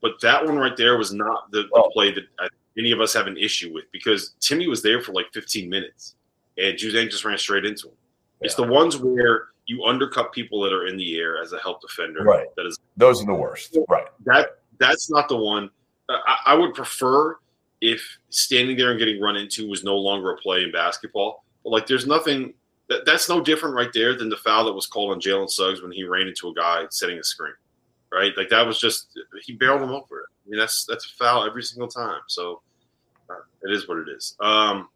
But 0.00 0.20
that 0.22 0.44
one 0.44 0.56
right 0.56 0.76
there 0.76 0.96
was 0.96 1.12
not 1.12 1.50
the, 1.50 1.62
the 1.62 1.68
oh. 1.74 1.90
play 1.92 2.12
that 2.12 2.24
I, 2.38 2.48
any 2.78 2.92
of 2.92 3.00
us 3.00 3.12
have 3.14 3.26
an 3.26 3.36
issue 3.36 3.72
with 3.74 3.90
because 3.90 4.34
timme 4.40 4.68
was 4.68 4.82
there 4.82 5.02
for 5.02 5.12
like 5.12 5.26
15 5.32 5.68
minutes 5.68 6.14
and 6.56 6.76
Juzang 6.76 7.10
just 7.10 7.24
ran 7.24 7.36
straight 7.38 7.64
into 7.64 7.88
him. 7.88 7.94
It's 8.40 8.54
the 8.54 8.62
ones 8.62 8.96
where 8.96 9.48
you 9.66 9.84
undercut 9.84 10.32
people 10.32 10.62
that 10.62 10.72
are 10.72 10.86
in 10.86 10.96
the 10.96 11.18
air 11.18 11.42
as 11.42 11.52
a 11.52 11.58
help 11.58 11.80
defender. 11.80 12.22
Right. 12.22 12.46
That 12.56 12.66
is 12.66 12.78
those 12.96 13.22
are 13.22 13.26
the 13.26 13.34
worst. 13.34 13.76
Right. 13.88 14.06
That 14.24 14.58
that's 14.78 15.10
not 15.10 15.28
the 15.28 15.36
one. 15.36 15.70
I, 16.08 16.38
I 16.46 16.54
would 16.54 16.74
prefer 16.74 17.36
if 17.80 18.18
standing 18.30 18.76
there 18.76 18.90
and 18.90 18.98
getting 18.98 19.20
run 19.20 19.36
into 19.36 19.68
was 19.68 19.84
no 19.84 19.96
longer 19.96 20.32
a 20.32 20.36
play 20.36 20.62
in 20.62 20.72
basketball. 20.72 21.44
But 21.62 21.70
like, 21.70 21.86
there's 21.86 22.06
nothing 22.06 22.54
that, 22.88 23.04
that's 23.04 23.28
no 23.28 23.40
different 23.40 23.74
right 23.74 23.92
there 23.92 24.16
than 24.16 24.28
the 24.28 24.36
foul 24.36 24.64
that 24.64 24.72
was 24.72 24.86
called 24.86 25.12
on 25.12 25.20
Jalen 25.20 25.50
Suggs 25.50 25.82
when 25.82 25.92
he 25.92 26.04
ran 26.04 26.26
into 26.26 26.48
a 26.48 26.54
guy 26.54 26.86
setting 26.90 27.18
a 27.18 27.24
screen, 27.24 27.52
right? 28.12 28.32
Like 28.36 28.48
that 28.48 28.66
was 28.66 28.80
just 28.80 29.18
he 29.42 29.52
barreled 29.54 29.82
him 29.82 29.90
over 29.90 30.20
it. 30.20 30.26
I 30.46 30.50
mean, 30.50 30.58
that's 30.58 30.86
that's 30.86 31.04
a 31.06 31.14
foul 31.16 31.44
every 31.44 31.62
single 31.62 31.88
time. 31.88 32.20
So 32.26 32.62
uh, 33.28 33.34
it 33.62 33.72
is 33.72 33.86
what 33.86 33.98
it 33.98 34.08
is. 34.08 34.34
Um, 34.40 34.88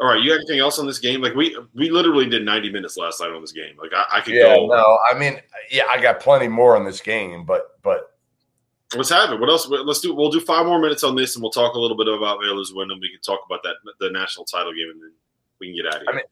all 0.00 0.08
right, 0.08 0.22
you 0.22 0.30
got 0.30 0.36
anything 0.36 0.60
else 0.60 0.78
on 0.78 0.86
this 0.86 0.98
game? 0.98 1.20
Like 1.20 1.34
we 1.34 1.56
we 1.74 1.90
literally 1.90 2.28
did 2.28 2.44
90 2.44 2.72
minutes 2.72 2.96
last 2.96 3.20
night 3.20 3.30
on 3.30 3.40
this 3.40 3.52
game. 3.52 3.76
Like 3.80 3.92
I, 3.94 4.18
I 4.18 4.20
could 4.20 4.34
yeah, 4.34 4.54
go. 4.56 4.66
No, 4.66 4.98
I 5.10 5.18
mean, 5.18 5.40
yeah, 5.70 5.84
I 5.90 6.00
got 6.00 6.20
plenty 6.20 6.48
more 6.48 6.76
on 6.76 6.84
this 6.84 7.00
game, 7.00 7.44
but 7.44 7.80
but 7.82 8.14
let's 8.94 9.10
have 9.10 9.30
it. 9.30 9.40
What 9.40 9.48
else? 9.48 9.68
Let's 9.68 10.00
do. 10.00 10.14
We'll 10.14 10.30
do 10.30 10.40
five 10.40 10.66
more 10.66 10.78
minutes 10.78 11.04
on 11.04 11.16
this, 11.16 11.36
and 11.36 11.42
we'll 11.42 11.52
talk 11.52 11.74
a 11.74 11.78
little 11.78 11.96
bit 11.96 12.08
about 12.08 12.40
Baylor's 12.40 12.72
win, 12.74 12.90
and 12.90 13.00
we 13.00 13.10
can 13.10 13.20
talk 13.20 13.40
about 13.46 13.62
that 13.62 13.76
the 14.00 14.10
national 14.10 14.44
title 14.44 14.72
game, 14.72 14.90
and 14.90 15.02
then 15.02 15.12
we 15.60 15.68
can 15.68 15.76
get 15.76 15.86
out 15.86 16.00
of 16.00 16.02
here. 16.02 16.10
I 16.10 16.16
mean, 16.16 16.24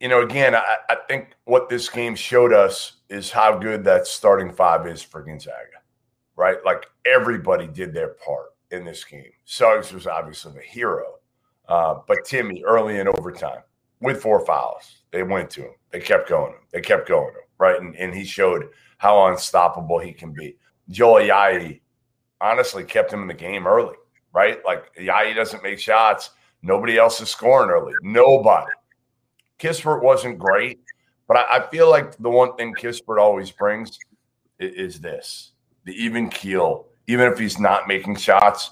you 0.00 0.08
know, 0.08 0.22
again, 0.22 0.54
I, 0.54 0.76
I 0.88 0.96
think 1.08 1.34
what 1.44 1.68
this 1.68 1.88
game 1.88 2.14
showed 2.14 2.52
us 2.52 2.96
is 3.08 3.30
how 3.30 3.58
good 3.58 3.84
that 3.84 4.06
starting 4.06 4.52
five 4.52 4.86
is 4.86 5.02
for 5.02 5.22
Gonzaga, 5.22 5.80
right? 6.36 6.58
Like 6.64 6.86
everybody 7.06 7.66
did 7.66 7.94
their 7.94 8.08
part 8.08 8.50
in 8.70 8.84
this 8.84 9.04
game. 9.04 9.30
Suggs 9.44 9.92
was 9.92 10.06
obviously 10.06 10.52
the 10.52 10.60
hero, 10.60 11.18
uh, 11.68 11.96
but 12.06 12.24
Timme 12.24 12.62
early 12.64 12.98
in 12.98 13.08
overtime 13.08 13.62
with 14.00 14.20
four 14.20 14.44
fouls, 14.44 15.02
they 15.12 15.22
went 15.22 15.50
to 15.50 15.62
him. 15.62 15.74
They 15.90 16.00
kept 16.00 16.28
going 16.28 16.52
him. 16.52 16.60
They 16.72 16.80
kept 16.80 17.08
going 17.08 17.28
him, 17.28 17.42
right? 17.58 17.80
And, 17.80 17.96
and 17.96 18.14
he 18.14 18.24
showed 18.24 18.68
how 18.98 19.26
unstoppable 19.26 19.98
he 19.98 20.12
can 20.12 20.32
be. 20.32 20.56
Joel 20.90 21.22
Ayayi 21.22 21.80
honestly 22.40 22.84
kept 22.84 23.12
him 23.12 23.22
in 23.22 23.28
the 23.28 23.34
game 23.34 23.66
early, 23.66 23.96
right? 24.32 24.64
Like 24.64 24.94
Ayayi 24.96 25.34
doesn't 25.34 25.62
make 25.62 25.78
shots. 25.78 26.30
Nobody 26.62 26.98
else 26.98 27.20
is 27.20 27.28
scoring 27.28 27.70
early. 27.70 27.94
Nobody. 28.02 28.72
Kispert 29.58 30.02
wasn't 30.02 30.38
great, 30.38 30.80
but 31.28 31.36
I, 31.36 31.58
I, 31.58 31.70
feel 31.70 31.88
like 31.88 32.16
the 32.18 32.30
one 32.30 32.56
thing 32.56 32.74
Kispert 32.74 33.20
always 33.20 33.50
brings 33.50 33.98
is, 34.58 34.94
is, 34.94 35.00
this 35.00 35.52
the 35.84 35.92
even 35.92 36.28
keel. 36.28 36.86
Even 37.06 37.30
if 37.30 37.38
he's 37.38 37.58
not 37.58 37.86
making 37.86 38.16
shots, 38.16 38.70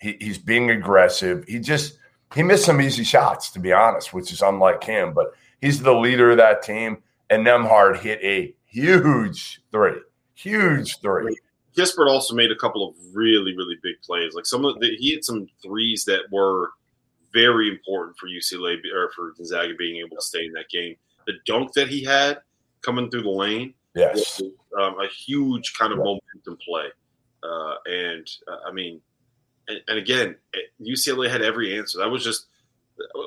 he, 0.00 0.16
he's 0.20 0.38
being 0.38 0.70
aggressive. 0.70 1.44
He 1.46 1.58
just 1.58 1.98
he 2.34 2.42
missed 2.42 2.64
some 2.64 2.80
easy 2.80 3.04
shots, 3.04 3.50
to 3.50 3.58
be 3.58 3.72
honest, 3.72 4.12
which 4.12 4.32
is 4.32 4.42
unlike 4.42 4.84
him. 4.84 5.12
But 5.12 5.34
he's 5.60 5.82
the 5.82 5.94
leader 5.94 6.30
of 6.30 6.38
that 6.38 6.62
team. 6.62 7.02
And 7.30 7.46
Nembhard 7.46 7.98
hit 7.98 8.20
a 8.22 8.54
huge 8.66 9.62
three, 9.70 10.00
huge 10.34 11.00
three. 11.00 11.36
Kispert 11.76 12.08
also 12.08 12.34
made 12.34 12.50
a 12.50 12.56
couple 12.56 12.86
of 12.86 12.94
really, 13.14 13.56
really 13.56 13.76
big 13.82 14.00
plays. 14.02 14.34
Like 14.34 14.44
some 14.44 14.64
of 14.64 14.78
the, 14.80 14.94
he 14.98 15.12
hit 15.12 15.24
some 15.24 15.48
threes 15.62 16.04
that 16.04 16.24
were 16.30 16.70
very 17.32 17.68
important 17.70 18.16
for 18.18 18.28
UCLA 18.28 18.76
or 18.94 19.10
for 19.16 19.32
Gonzaga 19.32 19.74
being 19.78 19.96
able 20.04 20.16
to 20.16 20.22
stay 20.22 20.44
in 20.44 20.52
that 20.52 20.68
game. 20.68 20.96
The 21.26 21.34
dunk 21.46 21.72
that 21.74 21.88
he 21.88 22.04
had 22.04 22.40
coming 22.82 23.10
through 23.10 23.22
the 23.22 23.30
lane, 23.30 23.74
yes, 23.94 24.40
was, 24.40 24.52
um, 24.78 25.00
a 25.00 25.08
huge 25.08 25.72
kind 25.74 25.92
of 25.92 25.98
yeah. 25.98 26.04
momentum 26.04 26.58
play. 26.66 26.88
Uh, 27.42 27.74
and 27.86 28.28
uh, 28.48 28.68
I 28.68 28.72
mean, 28.72 29.00
and, 29.88 29.98
again, 29.98 30.36
UCLA 30.80 31.30
had 31.30 31.42
every 31.42 31.76
answer. 31.78 31.98
That 31.98 32.10
was 32.10 32.24
just 32.24 32.46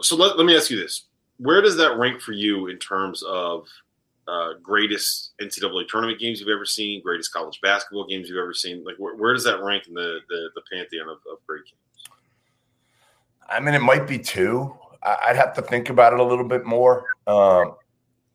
so. 0.02 0.16
Let, 0.16 0.38
let 0.38 0.46
me 0.46 0.56
ask 0.56 0.70
you 0.70 0.78
this: 0.78 1.04
Where 1.38 1.62
does 1.62 1.78
that 1.78 1.98
rank 1.98 2.22
for 2.22 2.32
you 2.32 2.68
in 2.68 2.78
terms 2.78 3.24
of 3.24 3.68
uh, 4.28 4.54
greatest 4.62 5.32
NCAA 5.42 5.88
tournament 5.88 6.20
games 6.20 6.40
you've 6.40 6.50
ever 6.50 6.66
seen, 6.66 7.02
greatest 7.04 7.34
college 7.34 7.60
basketball 7.62 8.08
games 8.08 8.30
you've 8.30 8.38
ever 8.38 8.54
seen? 8.54 8.84
Like, 8.84 8.96
where, 8.98 9.16
where 9.16 9.34
does 9.34 9.44
that 9.44 9.62
rank 9.62 9.88
in 9.88 9.94
the 9.94 10.20
the, 10.30 10.50
the 10.56 10.62
pantheon 10.72 11.10
of, 11.10 11.18
of 11.32 11.46
great 11.48 11.64
games? 11.66 12.10
I 13.48 13.60
mean, 13.60 13.76
it 13.76 13.82
might 13.82 14.08
be 14.08 14.18
two. 14.18 14.76
I'd 15.04 15.36
have 15.36 15.54
to 15.54 15.62
think 15.62 15.90
about 15.90 16.14
it 16.14 16.20
a 16.20 16.24
little 16.24 16.48
bit 16.48 16.66
more. 16.66 17.06
Um, 17.28 17.76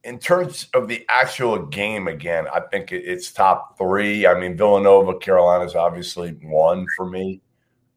in 0.05 0.19
terms 0.19 0.69
of 0.73 0.89
the 0.89 1.05
actual 1.09 1.67
game, 1.67 2.09
again, 2.09 2.47
I 2.53 2.61
think 2.61 2.93
it's 2.93 3.33
top 3.33 3.77
three. 3.77 4.27
I 4.27 4.39
mean, 4.39 4.57
Villanova, 4.57 5.19
Carolina 5.19 5.65
is 5.65 5.75
obviously 5.75 6.31
one 6.43 6.87
for 6.97 7.07
me. 7.07 7.41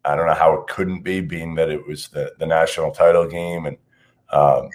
I 0.04 0.14
don't 0.14 0.26
know 0.26 0.34
how 0.34 0.54
it 0.54 0.66
couldn't 0.66 1.02
be, 1.02 1.20
being 1.20 1.54
that 1.54 1.70
it 1.70 1.86
was 1.86 2.08
the, 2.08 2.32
the 2.38 2.46
national 2.46 2.90
title 2.90 3.26
game 3.26 3.66
and 3.66 3.76
um, 4.30 4.68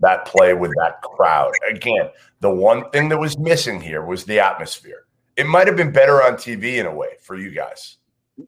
that 0.00 0.26
play 0.26 0.54
with 0.54 0.72
that 0.76 1.02
crowd. 1.02 1.52
Again, 1.68 2.08
the 2.40 2.50
one 2.50 2.88
thing 2.90 3.08
that 3.08 3.18
was 3.18 3.38
missing 3.38 3.80
here 3.80 4.04
was 4.04 4.24
the 4.24 4.40
atmosphere. 4.40 5.06
It 5.36 5.46
might 5.46 5.66
have 5.66 5.76
been 5.76 5.92
better 5.92 6.22
on 6.22 6.34
TV 6.34 6.76
in 6.76 6.86
a 6.86 6.94
way 6.94 7.08
for 7.20 7.36
you 7.36 7.50
guys. 7.50 7.98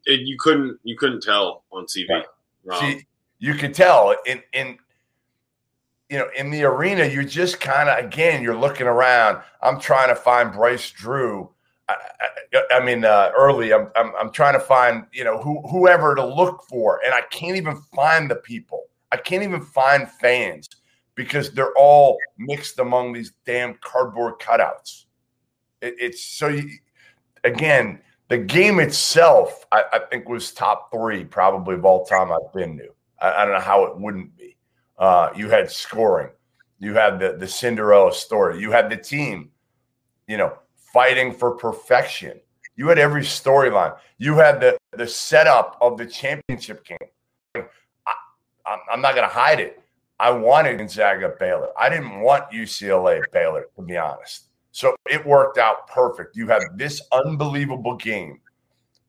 It, 0.04 0.20
you 0.20 0.36
couldn't 0.38 0.78
you 0.82 0.96
couldn't 0.96 1.22
tell 1.22 1.64
on 1.70 1.86
TV. 1.86 2.22
Yeah. 2.64 2.80
See, 2.80 3.06
you 3.38 3.54
could 3.54 3.74
tell 3.74 4.14
in 4.26 4.42
in 4.52 4.78
you 6.08 6.18
know 6.18 6.28
in 6.36 6.50
the 6.50 6.64
arena 6.64 7.06
you're 7.06 7.22
just 7.22 7.60
kind 7.60 7.88
of 7.88 7.98
again 7.98 8.42
you're 8.42 8.58
looking 8.58 8.86
around 8.86 9.42
i'm 9.62 9.78
trying 9.78 10.08
to 10.08 10.14
find 10.14 10.52
bryce 10.52 10.90
drew 10.90 11.50
i, 11.88 11.94
I, 12.72 12.84
mean 12.84 13.04
uh, 13.04 13.30
early 13.36 13.72
I'm, 13.72 13.88
I'm, 13.96 14.12
I'm 14.18 14.30
trying 14.30 14.54
to 14.54 14.60
find 14.60 15.04
you 15.12 15.24
know 15.24 15.38
who, 15.40 15.66
whoever 15.68 16.14
to 16.14 16.24
look 16.24 16.64
for 16.68 17.00
and 17.04 17.14
i 17.14 17.22
can't 17.30 17.56
even 17.56 17.76
find 17.94 18.30
the 18.30 18.36
people. 18.36 18.84
I 19.10 19.16
can't 19.16 19.42
even 19.42 19.62
find 19.62 20.08
fans 20.08 20.68
because 21.14 21.50
they're 21.50 21.72
all 21.76 22.18
mixed 22.36 22.78
among 22.78 23.12
these 23.12 23.32
damn 23.46 23.74
cardboard 23.80 24.34
cutouts. 24.38 25.06
It, 25.80 25.94
it's 25.98 26.22
so 26.22 26.48
you, 26.48 26.70
again 27.44 28.00
the 28.28 28.38
game 28.38 28.80
itself 28.80 29.64
I, 29.72 29.84
I 29.92 29.98
think 30.10 30.28
was 30.28 30.52
top 30.52 30.90
three 30.92 31.24
probably 31.24 31.74
of 31.74 31.84
all 31.84 32.04
time 32.04 32.30
i've 32.32 32.52
been 32.52 32.76
to. 32.78 32.88
I, 33.20 33.42
I 33.42 33.44
don't 33.44 33.54
know 33.54 33.60
how 33.60 33.84
it 33.84 33.98
wouldn't 33.98 34.36
be. 34.36 34.56
Uh, 34.98 35.30
you 35.36 35.48
had 35.48 35.70
scoring, 35.70 36.30
you 36.78 36.94
had 36.94 37.20
the 37.20 37.36
the 37.38 37.46
Cinderella 37.46 38.12
story, 38.12 38.60
you 38.60 38.70
had 38.70 38.90
the 38.90 38.96
team, 38.96 39.50
you 40.26 40.36
know, 40.36 40.58
fighting 40.92 41.32
for 41.32 41.52
perfection. 41.52 42.40
You 42.76 42.88
had 42.88 42.98
every 42.98 43.22
storyline. 43.22 43.96
You 44.18 44.36
had 44.36 44.60
the 44.60 44.78
the 44.96 45.06
setup 45.06 45.76
of 45.80 45.98
the 45.98 46.06
championship 46.06 46.84
game. 46.84 46.98
Like, 47.54 47.70
I, 48.06 48.76
I'm 48.92 49.00
not 49.00 49.14
going 49.14 49.28
to 49.28 49.34
hide 49.34 49.60
it. 49.60 49.82
I 50.20 50.30
wanted 50.30 50.78
Gonzaga 50.78 51.34
Baylor. 51.38 51.68
I 51.78 51.88
didn't 51.88 52.20
want 52.20 52.50
UCLA 52.50 53.22
Baylor, 53.32 53.66
to 53.76 53.82
be 53.82 53.96
honest. 53.96 54.46
So 54.72 54.94
it 55.08 55.24
worked 55.24 55.58
out 55.58 55.88
perfect. 55.88 56.36
You 56.36 56.48
had 56.48 56.62
this 56.74 57.00
unbelievable 57.12 57.96
game 57.96 58.40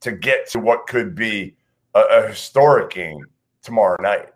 to 0.02 0.12
get 0.12 0.50
to 0.52 0.60
what 0.60 0.88
could 0.88 1.16
be 1.16 1.56
a, 1.96 2.00
a 2.00 2.28
historic 2.28 2.92
game 2.92 3.26
tomorrow 3.64 4.02
night. 4.02 4.30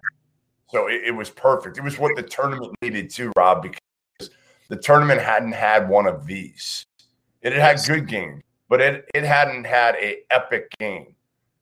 So 0.69 0.87
it, 0.87 1.01
it, 1.05 1.11
was 1.11 1.29
perfect. 1.29 1.77
It 1.77 1.83
was 1.83 1.99
what 1.99 2.15
the 2.15 2.23
tournament 2.23 2.75
needed 2.81 3.09
too, 3.09 3.31
Rob, 3.37 3.61
because 3.61 4.29
the 4.69 4.77
tournament 4.77 5.21
hadn't 5.21 5.53
had 5.53 5.87
one 5.87 6.07
of 6.07 6.25
these. 6.25 6.85
It 7.43 7.53
had 7.53 7.79
good 7.85 8.07
games, 8.07 8.41
but 8.69 8.81
it, 8.81 9.09
it 9.13 9.23
hadn't 9.23 9.65
had 9.65 9.95
a 9.95 10.19
epic 10.31 10.73
game. 10.79 11.15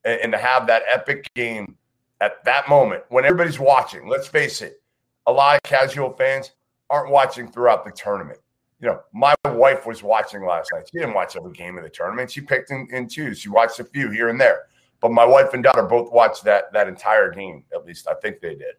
And, 0.05 0.21
and 0.21 0.31
to 0.31 0.37
have 0.37 0.67
that 0.67 0.83
epic 0.91 1.29
game 1.35 1.75
at 2.21 2.43
that 2.45 2.69
moment 2.69 3.03
when 3.09 3.25
everybody's 3.25 3.59
watching, 3.59 4.07
let's 4.07 4.27
face 4.27 4.61
it, 4.61 4.81
a 5.27 5.31
lot 5.31 5.55
of 5.55 5.63
casual 5.63 6.13
fans 6.13 6.51
aren't 6.89 7.11
watching 7.11 7.51
throughout 7.51 7.83
the 7.83 7.91
tournament. 7.91 8.39
You 8.79 8.89
know, 8.89 9.01
my 9.13 9.35
wife 9.45 9.85
was 9.85 10.01
watching 10.01 10.45
last 10.45 10.71
night. 10.73 10.89
She 10.91 10.99
didn't 10.99 11.13
watch 11.13 11.35
every 11.35 11.51
game 11.51 11.77
of 11.77 11.83
the 11.83 11.89
tournament. 11.89 12.31
She 12.31 12.41
picked 12.41 12.71
and, 12.71 12.89
and 12.91 13.09
choose. 13.09 13.39
She 13.39 13.49
watched 13.49 13.79
a 13.79 13.83
few 13.83 14.09
here 14.09 14.29
and 14.29 14.41
there. 14.41 14.63
But 15.01 15.11
my 15.11 15.25
wife 15.25 15.53
and 15.53 15.63
daughter 15.63 15.83
both 15.83 16.11
watched 16.11 16.43
that 16.45 16.71
that 16.73 16.87
entire 16.87 17.31
game. 17.31 17.63
At 17.73 17.85
least 17.85 18.07
I 18.07 18.13
think 18.15 18.39
they 18.39 18.55
did. 18.55 18.75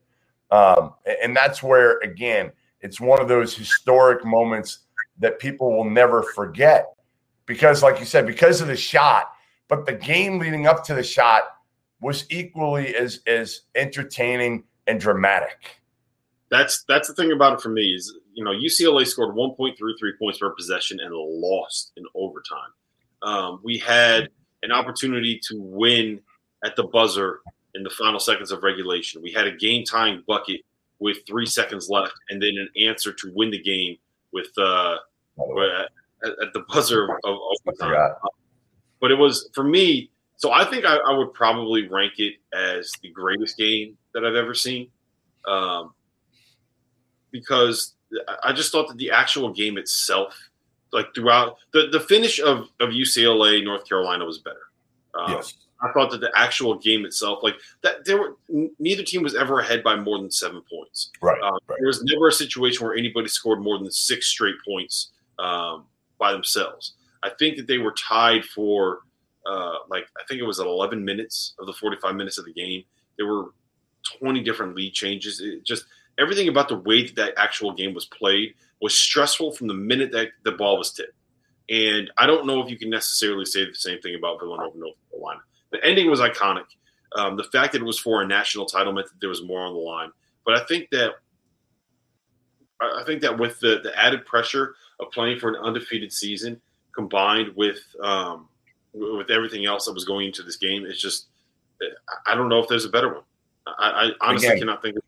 Um, 0.51 0.95
and 1.23 1.37
that's 1.37 1.63
where 1.63 1.99
again, 2.01 2.53
it's 2.81 3.01
one 3.01 3.21
of 3.21 3.29
those 3.29 3.57
historic 3.57 4.25
moments 4.25 4.81
that 5.19 5.39
people 5.39 5.77
will 5.77 5.89
never 5.89 6.23
forget. 6.23 6.87
because, 7.47 7.83
like 7.83 7.99
you 7.99 8.07
said, 8.07 8.27
because 8.27 8.61
of 8.61 8.69
the 8.69 8.77
shot, 8.77 9.33
but 9.69 9.85
the 9.87 9.93
game 9.93 10.39
leading 10.39 10.67
up 10.67 10.85
to 10.85 10.95
the 10.95 11.03
shot 11.03 11.43
was 12.01 12.27
equally 12.31 12.95
as 12.95 13.21
as 13.27 13.63
entertaining 13.75 14.65
and 14.87 15.01
dramatic. 15.01 15.81
That's 16.51 16.85
that's 16.89 17.09
the 17.09 17.15
thing 17.15 17.33
about 17.33 17.55
it 17.55 17.61
for 17.61 17.71
me 17.71 17.95
is 17.95 18.15
you 18.35 18.45
know 18.45 18.51
UCLA 18.51 19.07
scored 19.07 19.35
1.33 19.35 19.75
points 20.19 20.39
per 20.39 20.51
possession 20.51 21.01
and 21.01 21.15
lost 21.15 21.93
in 21.97 22.05
overtime. 22.15 22.71
Um, 23.23 23.61
we 23.63 23.79
had 23.79 24.29
an 24.63 24.73
opportunity 24.73 25.41
to 25.49 25.61
win 25.61 26.21
at 26.65 26.77
the 26.77 26.85
buzzer 26.85 27.41
in 27.75 27.83
the 27.83 27.91
final 27.91 28.21
seconds 28.21 28.53
of 28.53 28.63
regulation. 28.63 29.23
We 29.23 29.33
had 29.33 29.47
a 29.47 29.53
game 29.53 29.85
tying 29.85 30.23
bucket 30.27 30.61
with 30.99 31.19
three 31.27 31.47
seconds 31.47 31.89
left, 31.89 32.13
and 32.29 32.41
then 32.43 32.57
an 32.59 32.69
answer 32.79 33.13
to 33.13 33.33
win 33.35 33.51
the 33.51 33.63
game 33.63 33.97
with 34.33 34.49
uh, 34.59 34.97
at, 36.25 36.31
at, 36.31 36.53
the 36.53 36.65
buzzer 36.69 37.09
of, 37.25 37.39
overtime. 37.67 38.13
But 39.01 39.11
it 39.11 39.17
was 39.17 39.49
for 39.55 39.65
me. 39.65 40.11
So 40.37 40.51
I 40.51 40.65
think 40.65 40.85
I, 40.85 40.97
I, 40.97 41.17
would 41.17 41.33
probably 41.35 41.89
rank 41.89 42.15
it 42.19 42.35
as 42.53 42.91
the 43.01 43.11
greatest 43.11 43.57
game 43.57 43.97
that 44.13 44.25
I've 44.25 44.35
ever 44.35 44.55
seen, 44.55 44.89
um, 45.47 45.95
because 47.31 47.95
I 48.43 48.53
just 48.53 48.73
thought 48.73 48.89
that 48.89 48.97
the 48.97 49.11
actual 49.11 49.53
game 49.53 49.79
itself, 49.79 50.37
like 50.93 51.15
throughout 51.15 51.59
the 51.73 51.89
the 51.93 52.01
finish 52.01 52.41
of 52.41 52.69
of 52.81 52.91
UCLA 52.91 53.65
North 53.65 53.89
Carolina 53.89 54.25
was 54.25 54.39
better. 54.39 54.67
Um, 55.15 55.33
yes. 55.33 55.55
I 55.83 55.91
thought 55.93 56.11
that 56.13 56.21
the 56.21 56.31
actual 56.35 56.79
game 56.79 57.05
itself, 57.05 57.43
like 57.43 57.57
that, 57.83 58.05
there 58.05 58.19
were 58.19 58.37
neither 58.79 59.03
team 59.03 59.23
was 59.23 59.35
ever 59.35 59.61
ahead 59.61 59.83
by 59.83 59.97
more 59.97 60.19
than 60.19 60.31
seven 60.31 60.63
points. 60.71 61.11
Right, 61.21 61.41
um, 61.43 61.59
right. 61.67 61.79
There 61.79 61.89
was 61.89 62.05
never 62.05 62.29
a 62.29 62.33
situation 62.33 62.87
where 62.87 62.95
anybody 62.95 63.29
scored 63.29 63.61
more 63.61 63.79
than 63.79 63.91
six 63.91 64.29
straight 64.29 64.55
points 64.67 65.11
um, 65.39 65.87
by 66.19 66.33
themselves. 66.33 66.95
I 67.23 67.31
think 67.39 67.57
that 67.57 67.67
they 67.67 67.79
were 67.79 67.93
tied 67.93 68.45
for 68.45 69.01
uh, 69.47 69.77
like 69.89 70.07
I 70.19 70.23
think 70.29 70.41
it 70.41 70.45
was 70.45 70.61
at 70.61 70.67
11 70.67 71.05
minutes 71.05 71.55
of 71.59 71.67
the 71.67 71.73
45 71.73 72.15
minutes 72.15 72.39
of 72.39 72.45
the 72.45 72.53
game. 72.53 72.85
There 73.17 73.27
were 73.27 73.53
20 74.19 74.43
different 74.43 74.77
lead 74.77 74.93
changes. 74.93 75.41
It 75.41 75.65
just 75.65 75.87
everything 76.19 76.49
about 76.49 76.69
the 76.69 76.79
way 76.79 77.07
that 77.07 77.17
that 77.17 77.35
actual 77.37 77.73
game 77.73 77.95
was 77.95 78.07
played 78.07 78.55
was 78.81 78.95
stressful 78.95 79.53
from 79.53 79.69
the 79.69 79.75
minute 79.75 80.13
that 80.13 80.29
the 80.45 80.53
ball 80.53 80.79
was 80.79 80.93
tipped. 80.93 81.13
And 81.69 82.11
I 82.19 82.27
don't 82.27 82.47
know 82.47 82.63
if 82.63 82.71
you 82.71 82.77
can 82.77 82.91
necessarily 82.91 83.45
say 83.45 83.65
the 83.65 83.75
same 83.75 84.01
thing 84.01 84.15
about 84.15 84.41
Villanova, 84.41 84.77
North 84.77 84.97
Carolina. 85.11 85.41
The 85.73 85.85
ending 85.85 86.09
was 86.11 86.21
iconic. 86.21 86.67
Um, 87.15 87.37
the 87.37 87.45
fact 87.45 87.73
that 87.73 87.83
it 87.83 87.85
was 87.85 87.99
for 87.99 88.23
a 88.23 88.27
national 88.27 88.67
title 88.67 88.93
meant 88.93 89.09
that 89.09 89.21
there 89.21 89.29
was 89.29 89.43
more 89.43 89.61
on 89.61 89.75
the 89.75 89.81
line. 89.81 90.11
But 90.45 90.61
I 90.61 90.65
think 90.65 90.89
that 90.91 91.13
I 92.81 93.03
think 93.07 93.21
that 93.23 93.39
with 93.39 93.61
the, 93.61 93.81
the 93.83 93.97
added 93.99 94.25
pressure 94.27 94.75
of 95.01 95.11
playing 95.13 95.39
for 95.39 95.49
an 95.49 95.57
undefeated 95.57 96.13
season, 96.13 96.61
combined 96.95 97.53
with 97.57 97.81
um, 98.03 98.49
with 98.93 99.31
everything 99.31 99.67
else 99.67 99.87
that 99.87 99.95
was 99.95 100.05
going 100.05 100.27
into 100.27 100.43
this 100.43 100.57
game, 100.57 100.85
it's 100.87 101.01
just 101.01 101.29
I 102.27 102.35
don't 102.35 102.49
know 102.49 102.59
if 102.59 102.69
there's 102.69 102.85
a 102.85 102.91
better 102.91 103.15
one. 103.15 103.23
I, 103.67 104.13
I 104.21 104.29
honestly 104.29 104.49
Again, 104.49 104.61
cannot 104.61 104.83
think. 104.83 104.97
of 104.97 105.03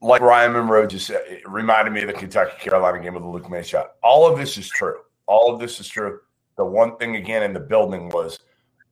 Like 0.00 0.20
Ryan 0.20 0.52
Monroe 0.52 0.86
just 0.86 1.06
said, 1.06 1.22
it 1.26 1.48
reminded 1.48 1.92
me 1.92 2.02
of 2.02 2.08
the 2.08 2.12
Kentucky 2.12 2.56
Carolina 2.58 3.02
game 3.02 3.14
with 3.14 3.22
the 3.22 3.28
Luke 3.28 3.48
Maye 3.50 3.62
shot. 3.62 3.92
All 4.02 4.30
of 4.30 4.38
this 4.38 4.58
is 4.58 4.68
true. 4.68 4.98
All 5.26 5.52
of 5.52 5.58
this 5.58 5.80
is 5.80 5.88
true. 5.88 6.20
The 6.56 6.64
one 6.64 6.96
thing 6.98 7.16
again 7.16 7.42
in 7.42 7.52
the 7.52 7.60
building 7.60 8.10
was 8.10 8.38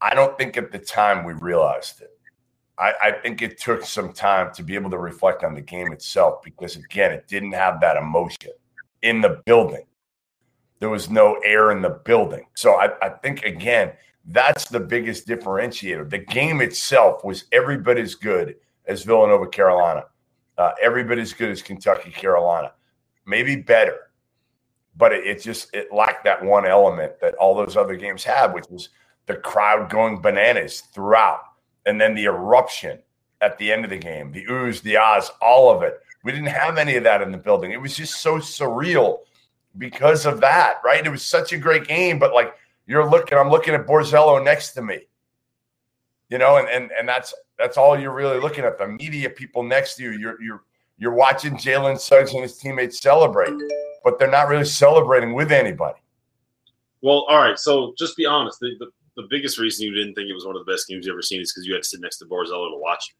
I 0.02 0.14
don't 0.14 0.36
think 0.36 0.56
at 0.56 0.72
the 0.72 0.78
time 0.78 1.24
we 1.24 1.32
realized 1.34 2.00
it. 2.00 2.10
I, 2.76 2.94
I, 3.00 3.12
think 3.12 3.40
it 3.40 3.58
took 3.58 3.84
some 3.84 4.12
time 4.12 4.52
to 4.54 4.62
be 4.64 4.74
able 4.74 4.90
to 4.90 4.98
reflect 4.98 5.44
on 5.44 5.54
the 5.54 5.60
game 5.60 5.92
itself 5.92 6.42
because, 6.42 6.74
again, 6.74 7.12
it 7.12 7.28
didn't 7.28 7.52
have 7.52 7.80
that 7.80 7.96
emotion 7.96 8.50
in 9.02 9.20
the 9.20 9.40
building. 9.46 9.84
There 10.80 10.88
was 10.88 11.08
no 11.08 11.34
air 11.44 11.70
in 11.70 11.82
the 11.82 12.00
building. 12.04 12.46
So 12.54 12.72
I, 12.72 12.90
I 13.00 13.10
think, 13.10 13.44
again, 13.44 13.92
that's 14.24 14.68
the 14.68 14.80
biggest 14.80 15.28
differentiator. 15.28 16.10
The 16.10 16.18
game 16.18 16.60
itself 16.60 17.22
was 17.24 17.44
every 17.52 17.76
bit 17.76 17.98
as 17.98 18.16
good 18.16 18.56
as 18.86 19.04
Villanova, 19.04 19.46
Carolina, 19.46 20.04
uh, 20.58 20.72
every 20.82 21.04
bit 21.04 21.18
as 21.18 21.32
good 21.32 21.50
as 21.50 21.62
Kentucky, 21.62 22.10
Carolina, 22.10 22.72
maybe 23.26 23.54
better. 23.54 24.10
But 24.96 25.12
it, 25.12 25.26
it 25.26 25.42
just 25.42 25.72
it 25.74 25.92
lacked 25.92 26.24
that 26.24 26.42
one 26.42 26.66
element 26.66 27.20
that 27.20 27.34
all 27.34 27.54
those 27.54 27.76
other 27.76 27.94
games 27.94 28.24
had, 28.24 28.52
which 28.52 28.64
was– 28.68 28.88
the 29.26 29.36
crowd 29.36 29.90
going 29.90 30.20
bananas 30.20 30.80
throughout, 30.92 31.42
and 31.86 32.00
then 32.00 32.14
the 32.14 32.24
eruption 32.24 32.98
at 33.40 33.58
the 33.58 33.72
end 33.72 33.84
of 33.84 33.90
the 33.90 33.98
game, 33.98 34.32
the 34.32 34.44
oohs, 34.46 34.82
the 34.82 34.96
ahs, 34.96 35.30
all 35.40 35.70
of 35.70 35.82
it. 35.82 36.00
We 36.24 36.32
didn't 36.32 36.46
have 36.46 36.78
any 36.78 36.96
of 36.96 37.04
that 37.04 37.22
in 37.22 37.32
the 37.32 37.38
building. 37.38 37.72
It 37.72 37.80
was 37.80 37.96
just 37.96 38.22
so 38.22 38.38
surreal 38.38 39.18
because 39.78 40.26
of 40.26 40.40
that, 40.40 40.76
right? 40.84 41.04
It 41.04 41.10
was 41.10 41.24
such 41.24 41.52
a 41.52 41.58
great 41.58 41.86
game, 41.86 42.18
but 42.18 42.32
like 42.32 42.54
you're 42.86 43.08
looking, 43.08 43.36
I'm 43.36 43.50
looking 43.50 43.74
at 43.74 43.86
Borzello 43.86 44.42
next 44.42 44.72
to 44.72 44.82
me, 44.82 45.00
you 46.28 46.38
know, 46.38 46.58
and 46.58 46.68
and 46.68 46.90
and 46.98 47.08
that's 47.08 47.34
that's 47.58 47.76
all 47.76 47.98
you're 47.98 48.14
really 48.14 48.38
looking 48.40 48.64
at. 48.64 48.78
The 48.78 48.88
media 48.88 49.30
people 49.30 49.62
next 49.62 49.96
to 49.96 50.04
you, 50.04 50.12
you're 50.12 50.40
you're 50.40 50.62
you're 50.98 51.14
watching 51.14 51.54
Jalen 51.56 51.98
Suggs 51.98 52.32
and 52.32 52.42
his 52.42 52.58
teammates 52.58 53.00
celebrate, 53.00 53.52
but 54.04 54.18
they're 54.18 54.30
not 54.30 54.48
really 54.48 54.64
celebrating 54.64 55.34
with 55.34 55.50
anybody. 55.50 55.98
Well, 57.02 57.26
all 57.28 57.38
right. 57.38 57.58
So 57.58 57.92
just 57.98 58.16
be 58.16 58.24
honest. 58.24 58.60
The, 58.60 58.76
the, 58.78 58.86
the 59.16 59.26
biggest 59.30 59.58
reason 59.58 59.86
you 59.86 59.94
didn't 59.94 60.14
think 60.14 60.28
it 60.28 60.34
was 60.34 60.46
one 60.46 60.56
of 60.56 60.64
the 60.64 60.72
best 60.72 60.88
games 60.88 61.06
you've 61.06 61.14
ever 61.14 61.22
seen 61.22 61.40
is 61.40 61.52
because 61.52 61.66
you 61.66 61.74
had 61.74 61.82
to 61.82 61.88
sit 61.88 62.00
next 62.00 62.18
to 62.18 62.24
Borzello 62.24 62.70
to 62.70 62.78
watch 62.78 63.10
it. 63.10 63.16